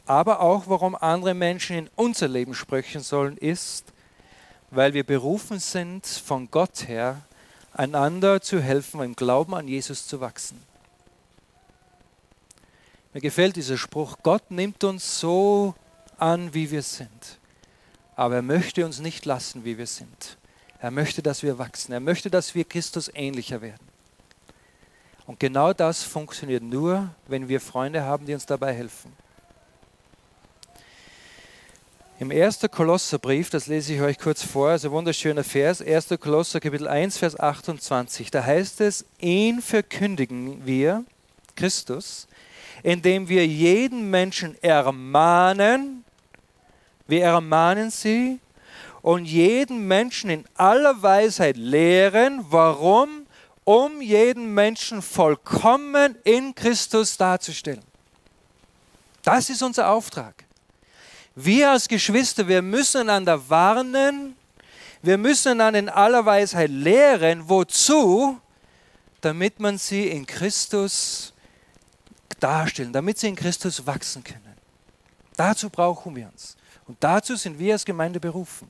[0.07, 3.93] aber auch warum andere Menschen in unser Leben sprechen sollen, ist,
[4.71, 7.23] weil wir berufen sind, von Gott her
[7.73, 10.63] einander zu helfen, im Glauben an Jesus zu wachsen.
[13.15, 15.75] Mir gefällt dieser Spruch, Gott nimmt uns so
[16.19, 17.39] an, wie wir sind,
[18.17, 20.39] aber er möchte uns nicht lassen, wie wir sind.
[20.79, 21.93] Er möchte, dass wir wachsen.
[21.93, 23.92] Er möchte, dass wir Christus ähnlicher werden.
[25.27, 29.13] Und genau das funktioniert nur, wenn wir Freunde haben, die uns dabei helfen.
[32.19, 32.61] Im 1.
[32.71, 36.09] Kolosserbrief, das lese ich euch kurz vor, also ein wunderschöner Vers, 1.
[36.21, 41.05] Kolosser Kapitel 1, Vers 28, da heißt es, ihn verkündigen wir,
[41.57, 42.29] Christus,
[42.85, 46.05] indem wir jeden Menschen ermahnen,
[47.09, 48.39] wir ermahnen sie
[49.03, 53.22] und jeden Menschen in aller Weisheit lehren, warum?
[53.65, 57.83] Um jeden Menschen vollkommen in Christus darzustellen.
[59.23, 60.45] Das ist unser Auftrag.
[61.35, 64.37] Wir als Geschwister, wir müssen einander warnen,
[65.03, 68.39] wir müssen einander in aller Weisheit lehren, wozu?
[69.21, 71.33] Damit man sie in Christus
[72.41, 74.57] darstellen, damit sie in Christus wachsen können.
[75.37, 76.57] Dazu brauchen wir uns.
[76.87, 78.69] Und dazu sind wir als Gemeinde berufen.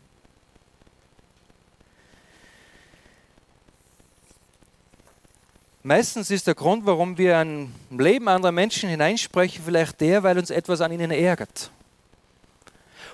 [5.85, 10.51] Meistens ist der Grund, warum wir ein Leben anderer Menschen hineinsprechen, vielleicht der, weil uns
[10.51, 11.73] etwas an ihnen ärgert.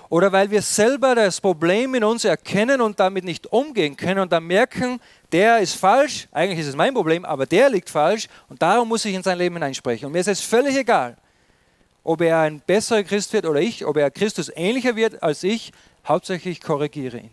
[0.09, 4.31] Oder weil wir selber das Problem in uns erkennen und damit nicht umgehen können und
[4.31, 4.99] dann merken,
[5.31, 9.05] der ist falsch, eigentlich ist es mein Problem, aber der liegt falsch und darum muss
[9.05, 10.05] ich in sein Leben hineinsprechen.
[10.05, 11.17] Und mir ist es völlig egal,
[12.03, 15.71] ob er ein besserer Christ wird oder ich, ob er Christus ähnlicher wird als ich,
[16.07, 17.31] hauptsächlich korrigiere ihn.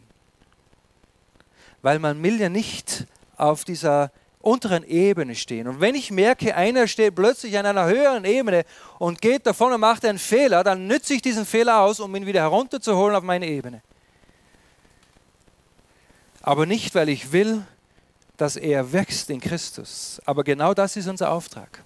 [1.83, 3.07] Weil man will ja nicht
[3.37, 4.11] auf dieser
[4.47, 5.67] unteren Ebene stehen.
[5.67, 8.65] Und wenn ich merke, einer steht plötzlich an einer höheren Ebene
[9.01, 12.27] und geht davon und macht einen Fehler, dann nütze ich diesen Fehler aus, um ihn
[12.27, 13.83] wieder herunterzuholen auf meine Ebene.
[16.43, 17.67] Aber nicht, weil ich will,
[18.37, 20.23] dass er wächst in Christus.
[20.25, 21.83] Aber genau das ist unser Auftrag.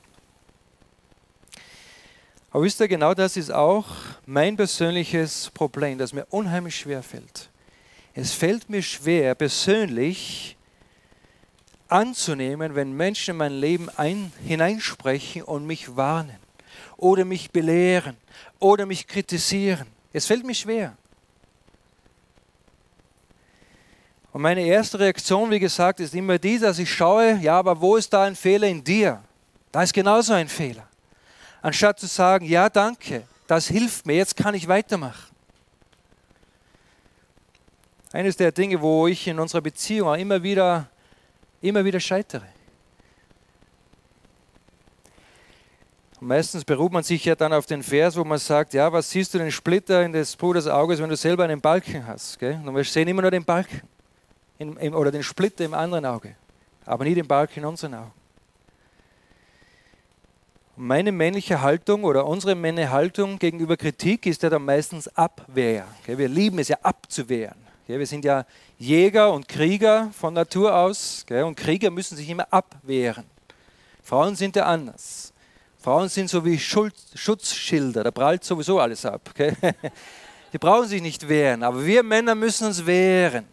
[2.51, 3.87] Aber wisst ihr, genau das ist auch
[4.27, 7.49] mein persönliches Problem, das mir unheimlich schwer fällt.
[8.13, 10.59] Es fällt mir schwer, persönlich
[11.91, 16.38] anzunehmen, wenn Menschen in mein Leben ein, hineinsprechen und mich warnen
[16.97, 18.16] oder mich belehren
[18.59, 19.86] oder mich kritisieren.
[20.12, 20.97] Es fällt mir schwer.
[24.32, 27.97] Und meine erste Reaktion, wie gesagt, ist immer die, dass ich schaue, ja, aber wo
[27.97, 29.22] ist da ein Fehler in dir?
[29.72, 30.86] Da ist genauso ein Fehler.
[31.62, 35.30] Anstatt zu sagen, ja, danke, das hilft mir, jetzt kann ich weitermachen.
[38.12, 40.88] Eines der Dinge, wo ich in unserer Beziehung auch immer wieder,
[41.61, 42.47] immer wieder scheitere.
[46.21, 49.11] Und meistens beruht man sich ja dann auf den Vers, wo man sagt, ja, was
[49.11, 52.39] siehst du den Splitter in des Bruders Auges, wenn du selber einen Balken hast?
[52.39, 52.61] Gell?
[52.65, 53.81] Und wir sehen immer nur den Balken
[54.59, 56.37] in, in, oder den Splitter im anderen Auge,
[56.85, 58.13] aber nie den Balken in unseren Augen.
[60.77, 65.87] Und meine männliche Haltung oder unsere männliche Haltung gegenüber Kritik ist ja dann meistens Abwehr.
[66.05, 66.19] Gell?
[66.19, 67.70] Wir lieben es ja abzuwehren.
[67.99, 68.45] Wir sind ja
[68.78, 73.24] Jäger und Krieger von Natur aus und Krieger müssen sich immer abwehren.
[74.03, 75.32] Frauen sind ja anders.
[75.78, 79.30] Frauen sind so wie Schutzschilder, da prallt sowieso alles ab.
[80.53, 83.47] Die brauchen sich nicht wehren, aber wir Männer müssen uns wehren.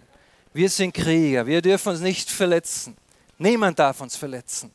[0.53, 2.97] Wir sind Krieger, wir dürfen uns nicht verletzen.
[3.37, 4.71] Niemand darf uns verletzen.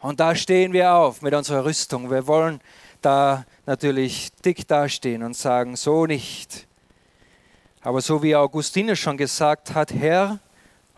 [0.00, 2.10] Und da stehen wir auf mit unserer Rüstung.
[2.10, 2.60] Wir wollen
[3.00, 6.66] da natürlich dick dastehen und sagen, so nicht.
[7.82, 10.38] Aber so wie Augustinus schon gesagt hat, Herr,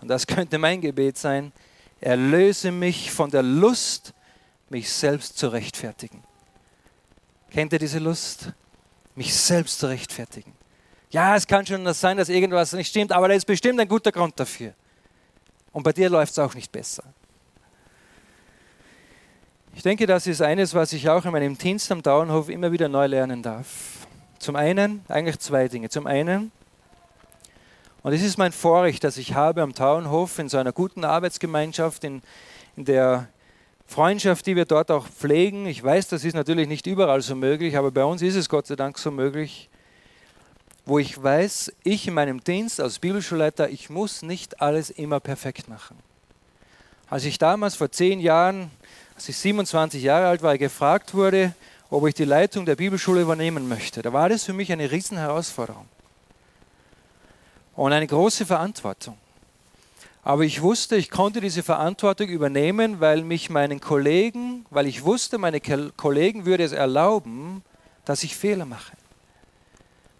[0.00, 1.52] und das könnte mein Gebet sein,
[2.00, 4.12] erlöse mich von der Lust,
[4.68, 6.22] mich selbst zu rechtfertigen.
[7.50, 8.52] Kennt ihr diese Lust?
[9.14, 10.52] Mich selbst zu rechtfertigen.
[11.10, 14.10] Ja, es kann schon sein, dass irgendwas nicht stimmt, aber da ist bestimmt ein guter
[14.10, 14.74] Grund dafür.
[15.72, 17.04] Und bei dir läuft es auch nicht besser.
[19.76, 22.88] Ich denke, das ist eines, was ich auch in meinem Dienst am Dauernhof immer wieder
[22.88, 23.66] neu lernen darf.
[24.38, 25.88] Zum einen, eigentlich zwei Dinge.
[25.88, 26.52] Zum einen,
[28.04, 32.04] und es ist mein Vorrecht, dass ich habe am Tauernhof in so einer guten Arbeitsgemeinschaft,
[32.04, 32.20] in,
[32.76, 33.28] in der
[33.86, 35.64] Freundschaft, die wir dort auch pflegen.
[35.64, 38.66] Ich weiß, das ist natürlich nicht überall so möglich, aber bei uns ist es Gott
[38.66, 39.70] sei Dank so möglich,
[40.84, 45.70] wo ich weiß, ich in meinem Dienst als Bibelschulleiter, ich muss nicht alles immer perfekt
[45.70, 45.96] machen.
[47.08, 48.70] Als ich damals vor zehn Jahren,
[49.14, 51.54] als ich 27 Jahre alt war, gefragt wurde,
[51.88, 55.86] ob ich die Leitung der Bibelschule übernehmen möchte, da war das für mich eine Riesenherausforderung
[57.76, 59.16] und eine große Verantwortung.
[60.22, 65.36] Aber ich wusste, ich konnte diese Verantwortung übernehmen, weil mich meinen Kollegen, weil ich wusste,
[65.36, 67.62] meine Kollegen würde es erlauben,
[68.06, 68.92] dass ich Fehler mache.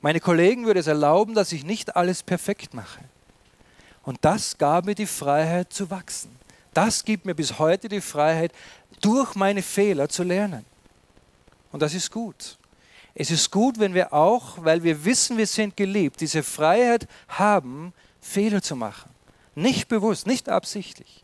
[0.03, 3.01] Meine Kollegen würde es erlauben, dass ich nicht alles perfekt mache.
[4.03, 6.37] Und das gab mir die Freiheit zu wachsen.
[6.75, 8.53] Das gibt mir bis heute die Freiheit,
[9.01, 10.67] durch meine Fehler zu lernen.
[11.73, 12.59] Und das ist gut.
[13.15, 17.93] Es ist gut, wenn wir auch, weil wir wissen, wir sind geliebt, diese Freiheit haben,
[18.21, 19.11] Fehler zu machen.
[19.55, 21.23] Nicht bewusst, nicht absichtlich.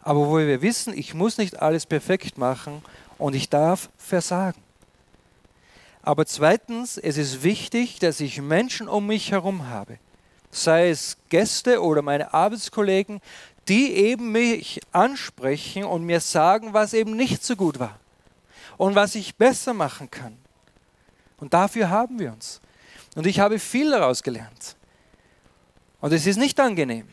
[0.00, 2.82] Aber wo wir wissen, ich muss nicht alles perfekt machen
[3.18, 4.62] und ich darf versagen.
[6.02, 9.98] Aber zweitens, es ist wichtig, dass ich Menschen um mich herum habe,
[10.52, 13.20] sei es Gäste oder meine Arbeitskollegen,
[13.66, 17.98] die eben mich ansprechen und mir sagen, was eben nicht so gut war
[18.76, 20.38] und was ich besser machen kann.
[21.38, 22.60] Und dafür haben wir uns.
[23.14, 24.76] Und ich habe viel daraus gelernt.
[26.00, 27.08] Und es ist nicht angenehm.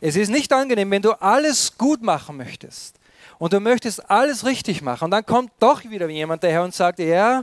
[0.00, 2.96] Es ist nicht angenehm, wenn du alles gut machen möchtest
[3.38, 7.00] und du möchtest alles richtig machen und dann kommt doch wieder jemand daher und sagt,
[7.00, 7.42] ja,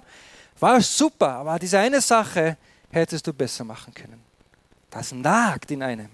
[0.60, 2.58] war super, aber diese eine Sache
[2.92, 4.22] hättest du besser machen können.
[4.90, 6.10] Das nagt in einem.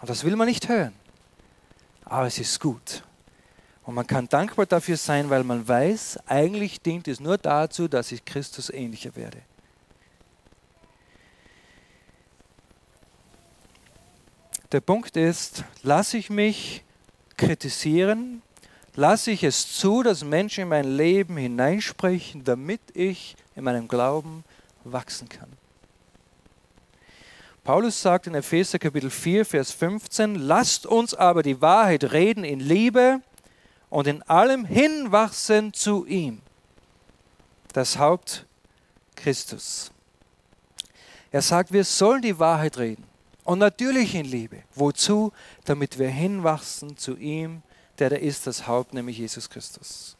[0.00, 0.92] Und das will man nicht hören.
[2.04, 3.02] Aber es ist gut.
[3.88, 8.12] Und man kann dankbar dafür sein, weil man weiß, eigentlich dient es nur dazu, dass
[8.12, 9.40] ich Christus ähnlicher werde.
[14.72, 16.84] Der Punkt ist, lasse ich mich
[17.38, 18.42] kritisieren,
[18.94, 24.44] lasse ich es zu, dass Menschen in mein Leben hineinsprechen, damit ich in meinem Glauben
[24.84, 25.48] wachsen kann.
[27.64, 32.60] Paulus sagt in Epheser Kapitel 4, Vers 15, lasst uns aber die Wahrheit reden in
[32.60, 33.22] Liebe
[33.90, 36.40] und in allem hinwachsen zu ihm,
[37.72, 38.46] das Haupt
[39.16, 39.90] Christus.
[41.30, 43.04] Er sagt, wir sollen die Wahrheit reden.
[43.44, 44.62] Und natürlich in Liebe.
[44.74, 45.32] Wozu?
[45.64, 47.62] Damit wir hinwachsen zu ihm,
[47.98, 50.16] der da ist, das Haupt, nämlich Jesus Christus.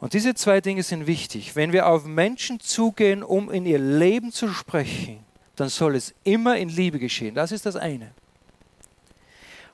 [0.00, 1.54] Und diese zwei Dinge sind wichtig.
[1.56, 5.24] Wenn wir auf Menschen zugehen, um in ihr Leben zu sprechen,
[5.56, 7.34] dann soll es immer in Liebe geschehen.
[7.34, 8.12] Das ist das eine.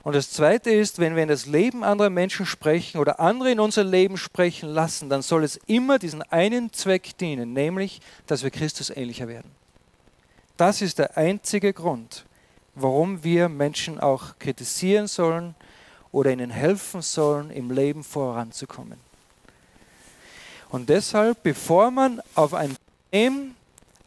[0.03, 3.59] Und das Zweite ist, wenn wir in das Leben anderer Menschen sprechen oder andere in
[3.59, 8.49] unser Leben sprechen lassen, dann soll es immer diesen einen Zweck dienen, nämlich, dass wir
[8.49, 9.51] Christus ähnlicher werden.
[10.57, 12.25] Das ist der einzige Grund,
[12.75, 15.55] warum wir Menschen auch kritisieren sollen
[16.11, 18.99] oder ihnen helfen sollen, im Leben voranzukommen.
[20.69, 22.75] Und deshalb, bevor man auf ein
[23.11, 23.55] Problem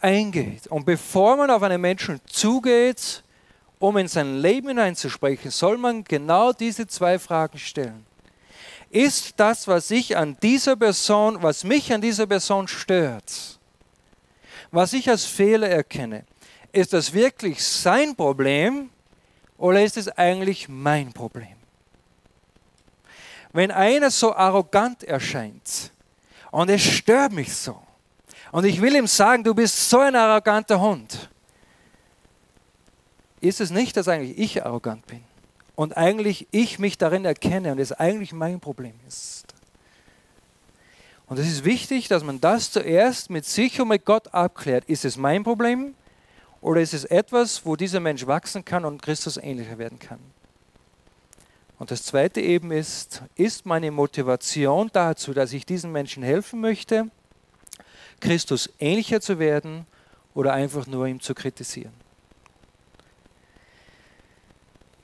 [0.01, 3.24] eingeht und bevor man auf einen Menschen zugeht,
[3.85, 8.07] um in sein Leben hineinzusprechen, soll man genau diese zwei Fragen stellen.
[8.89, 13.59] Ist das, was ich an dieser Person, was mich an dieser Person stört,
[14.71, 16.25] was ich als Fehler erkenne,
[16.73, 18.89] ist das wirklich sein Problem
[19.59, 21.57] oder ist es eigentlich mein Problem?
[23.53, 25.93] Wenn einer so arrogant erscheint
[26.51, 27.83] und es stört mich so
[28.51, 31.29] und ich will ihm sagen, du bist so ein arroganter Hund,
[33.45, 35.23] ist es nicht, dass eigentlich ich arrogant bin
[35.77, 39.45] und eigentlich ich mich darin erkenne und es eigentlich mein Problem ist.
[41.27, 44.85] Und es ist wichtig, dass man das zuerst mit sich und mit Gott abklärt.
[44.87, 45.95] Ist es mein Problem
[46.61, 50.21] oder ist es etwas, wo dieser Mensch wachsen kann und Christus ähnlicher werden kann?
[51.79, 57.11] Und das Zweite eben ist, ist meine Motivation dazu, dass ich diesen Menschen helfen möchte,
[58.21, 59.87] Christus ähnlicher zu werden
[60.35, 62.04] oder einfach nur ihm zu kritisieren?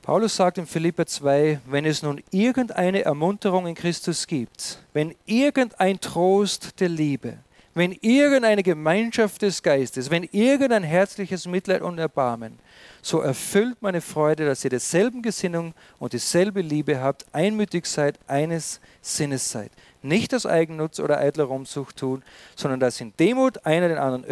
[0.03, 6.01] Paulus sagt in Philippa 2, wenn es nun irgendeine Ermunterung in Christus gibt, wenn irgendein
[6.01, 7.37] Trost der Liebe,
[7.75, 12.59] wenn irgendeine Gemeinschaft des Geistes, wenn irgendein herzliches Mitleid und Erbarmen,
[13.03, 18.81] so erfüllt meine Freude, dass ihr derselben Gesinnung und dieselbe Liebe habt, einmütig seid, eines
[19.03, 19.71] Sinnes seid.
[20.01, 22.23] Nicht aus Eigennutz oder eitler Rumsucht tun,
[22.57, 24.25] sondern dass in Demut einer den anderen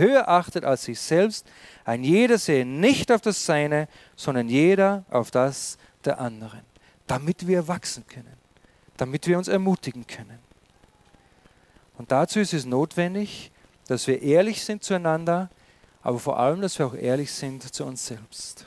[0.00, 1.46] höher achtet als sich selbst,
[1.84, 3.86] ein jeder sehe nicht auf das Seine,
[4.16, 6.62] sondern jeder auf das der anderen,
[7.06, 8.36] damit wir wachsen können,
[8.96, 10.40] damit wir uns ermutigen können.
[11.96, 13.52] Und dazu ist es notwendig,
[13.86, 15.50] dass wir ehrlich sind zueinander,
[16.02, 18.66] aber vor allem, dass wir auch ehrlich sind zu uns selbst.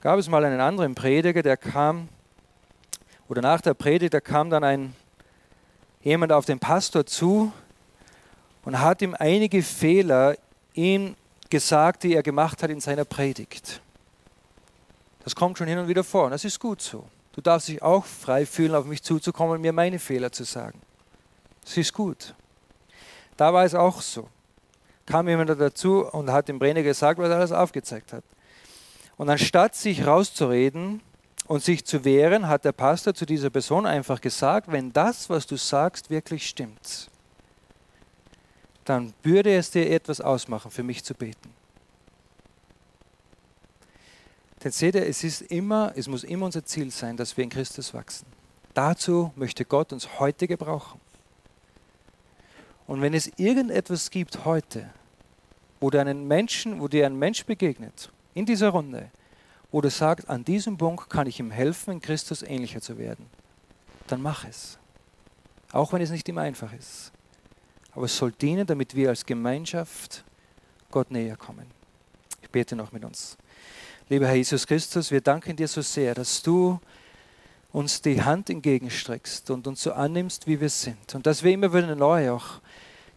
[0.00, 2.08] Gab es mal einen anderen Prediger, der kam,
[3.28, 4.94] oder nach der Predigt, da kam dann ein,
[6.02, 7.52] jemand auf den Pastor zu
[8.66, 10.36] und hat ihm einige Fehler
[10.74, 11.14] ihm
[11.48, 13.80] gesagt, die er gemacht hat in seiner Predigt.
[15.24, 17.04] Das kommt schon hin und wieder vor und das ist gut so.
[17.32, 20.80] Du darfst dich auch frei fühlen, auf mich zuzukommen und mir meine Fehler zu sagen.
[21.62, 22.34] Das ist gut.
[23.36, 24.28] Da war es auch so.
[25.06, 28.24] Kam jemand dazu und hat dem Brenner gesagt, was er alles aufgezeigt hat.
[29.16, 31.02] Und anstatt sich rauszureden
[31.46, 35.46] und sich zu wehren, hat der Pastor zu dieser Person einfach gesagt, wenn das, was
[35.46, 37.10] du sagst, wirklich stimmt,
[38.86, 41.50] dann würde es dir etwas ausmachen, für mich zu beten.
[44.62, 47.50] Denn seht ihr, es ist immer, es muss immer unser Ziel sein, dass wir in
[47.50, 48.26] Christus wachsen.
[48.74, 51.00] Dazu möchte Gott uns heute gebrauchen.
[52.86, 54.88] Und wenn es irgendetwas gibt heute,
[55.80, 59.10] wo dir einen Menschen, wo dir ein Mensch begegnet, in dieser Runde,
[59.72, 63.26] wo du sagst, an diesem Punkt kann ich ihm helfen, in Christus ähnlicher zu werden,
[64.06, 64.78] dann mach es.
[65.72, 67.12] Auch wenn es nicht immer einfach ist
[67.96, 70.22] aber es soll dienen, damit wir als Gemeinschaft
[70.90, 71.66] Gott näher kommen.
[72.42, 73.38] Ich bete noch mit uns.
[74.10, 76.78] Lieber Herr Jesus Christus, wir danken dir so sehr, dass du
[77.72, 81.14] uns die Hand entgegenstreckst und uns so annimmst, wie wir sind.
[81.14, 82.60] Und dass wir immer wieder neu auch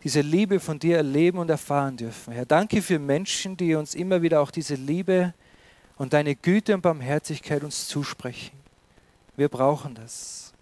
[0.01, 2.31] diese Liebe von dir erleben und erfahren dürfen.
[2.31, 5.33] Herr, danke für Menschen, die uns immer wieder auch diese Liebe
[5.97, 8.57] und deine Güte und Barmherzigkeit uns zusprechen.
[9.35, 10.53] Wir brauchen das.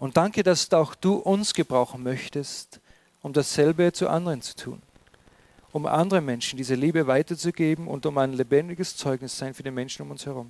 [0.00, 2.80] Und danke, dass auch du uns gebrauchen möchtest,
[3.26, 4.80] um dasselbe zu anderen zu tun,
[5.72, 10.02] um anderen Menschen diese Liebe weiterzugeben und um ein lebendiges Zeugnis sein für die Menschen
[10.02, 10.48] um uns herum.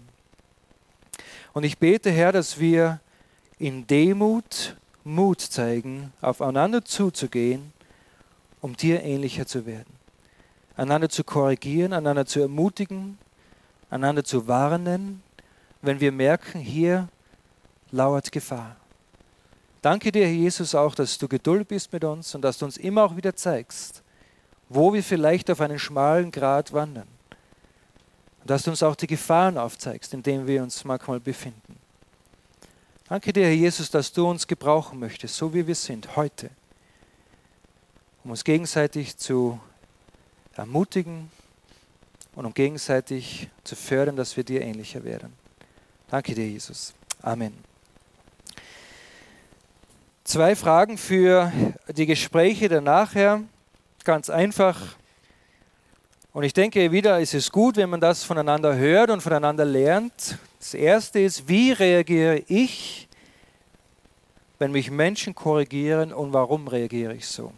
[1.54, 3.00] Und ich bete, Herr, dass wir
[3.58, 7.72] in Demut Mut zeigen, aufeinander zuzugehen,
[8.60, 9.94] um dir ähnlicher zu werden.
[10.76, 13.16] Einander zu korrigieren, einander zu ermutigen,
[13.88, 15.22] einander zu warnen,
[15.80, 17.08] wenn wir merken, hier
[17.90, 18.76] lauert Gefahr.
[19.86, 23.04] Danke dir, Jesus, auch, dass du geduldig bist mit uns und dass du uns immer
[23.04, 24.02] auch wieder zeigst,
[24.68, 27.06] wo wir vielleicht auf einen schmalen Grat wandern.
[28.40, 31.76] Und dass du uns auch die Gefahren aufzeigst, in denen wir uns manchmal befinden.
[33.08, 36.50] Danke dir, Herr Jesus, dass du uns gebrauchen möchtest, so wie wir sind, heute,
[38.24, 39.60] um uns gegenseitig zu
[40.56, 41.30] ermutigen
[42.34, 45.32] und um gegenseitig zu fördern, dass wir dir ähnlicher werden.
[46.10, 46.92] Danke dir, Jesus.
[47.22, 47.65] Amen.
[50.26, 51.52] Zwei Fragen für
[51.86, 53.14] die Gespräche danach.
[54.02, 54.96] ganz einfach.
[56.32, 60.36] Und ich denke, wieder ist es gut, wenn man das voneinander hört und voneinander lernt.
[60.58, 63.06] Das Erste ist, wie reagiere ich,
[64.58, 67.52] wenn mich Menschen korrigieren und warum reagiere ich so?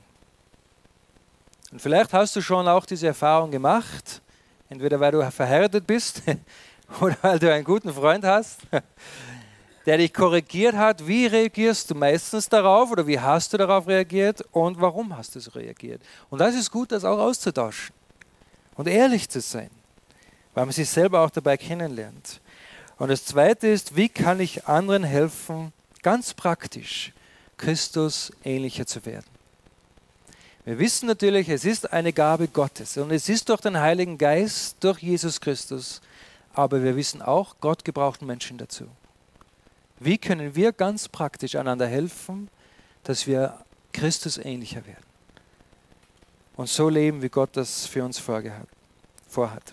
[1.72, 4.20] Und vielleicht hast du schon auch diese Erfahrung gemacht,
[4.68, 6.20] entweder weil du verhärtet bist
[7.00, 8.60] oder weil du einen guten Freund hast,
[9.88, 11.08] der dich korrigiert hat.
[11.08, 15.40] Wie reagierst du meistens darauf oder wie hast du darauf reagiert und warum hast du
[15.40, 16.02] so reagiert?
[16.28, 17.94] Und das ist gut, das auch auszutauschen
[18.76, 19.70] und ehrlich zu sein,
[20.52, 22.42] weil man sich selber auch dabei kennenlernt.
[22.98, 25.72] Und das Zweite ist, wie kann ich anderen helfen,
[26.02, 27.14] ganz praktisch
[27.56, 29.24] Christus ähnlicher zu werden?
[30.66, 34.76] Wir wissen natürlich, es ist eine Gabe Gottes und es ist durch den Heiligen Geist,
[34.80, 36.02] durch Jesus Christus.
[36.52, 38.84] Aber wir wissen auch, Gott gebraucht Menschen dazu.
[40.00, 42.48] Wie können wir ganz praktisch einander helfen,
[43.02, 45.04] dass wir Christus ähnlicher werden?
[46.56, 49.72] Und so leben, wie Gott das für uns vorhat.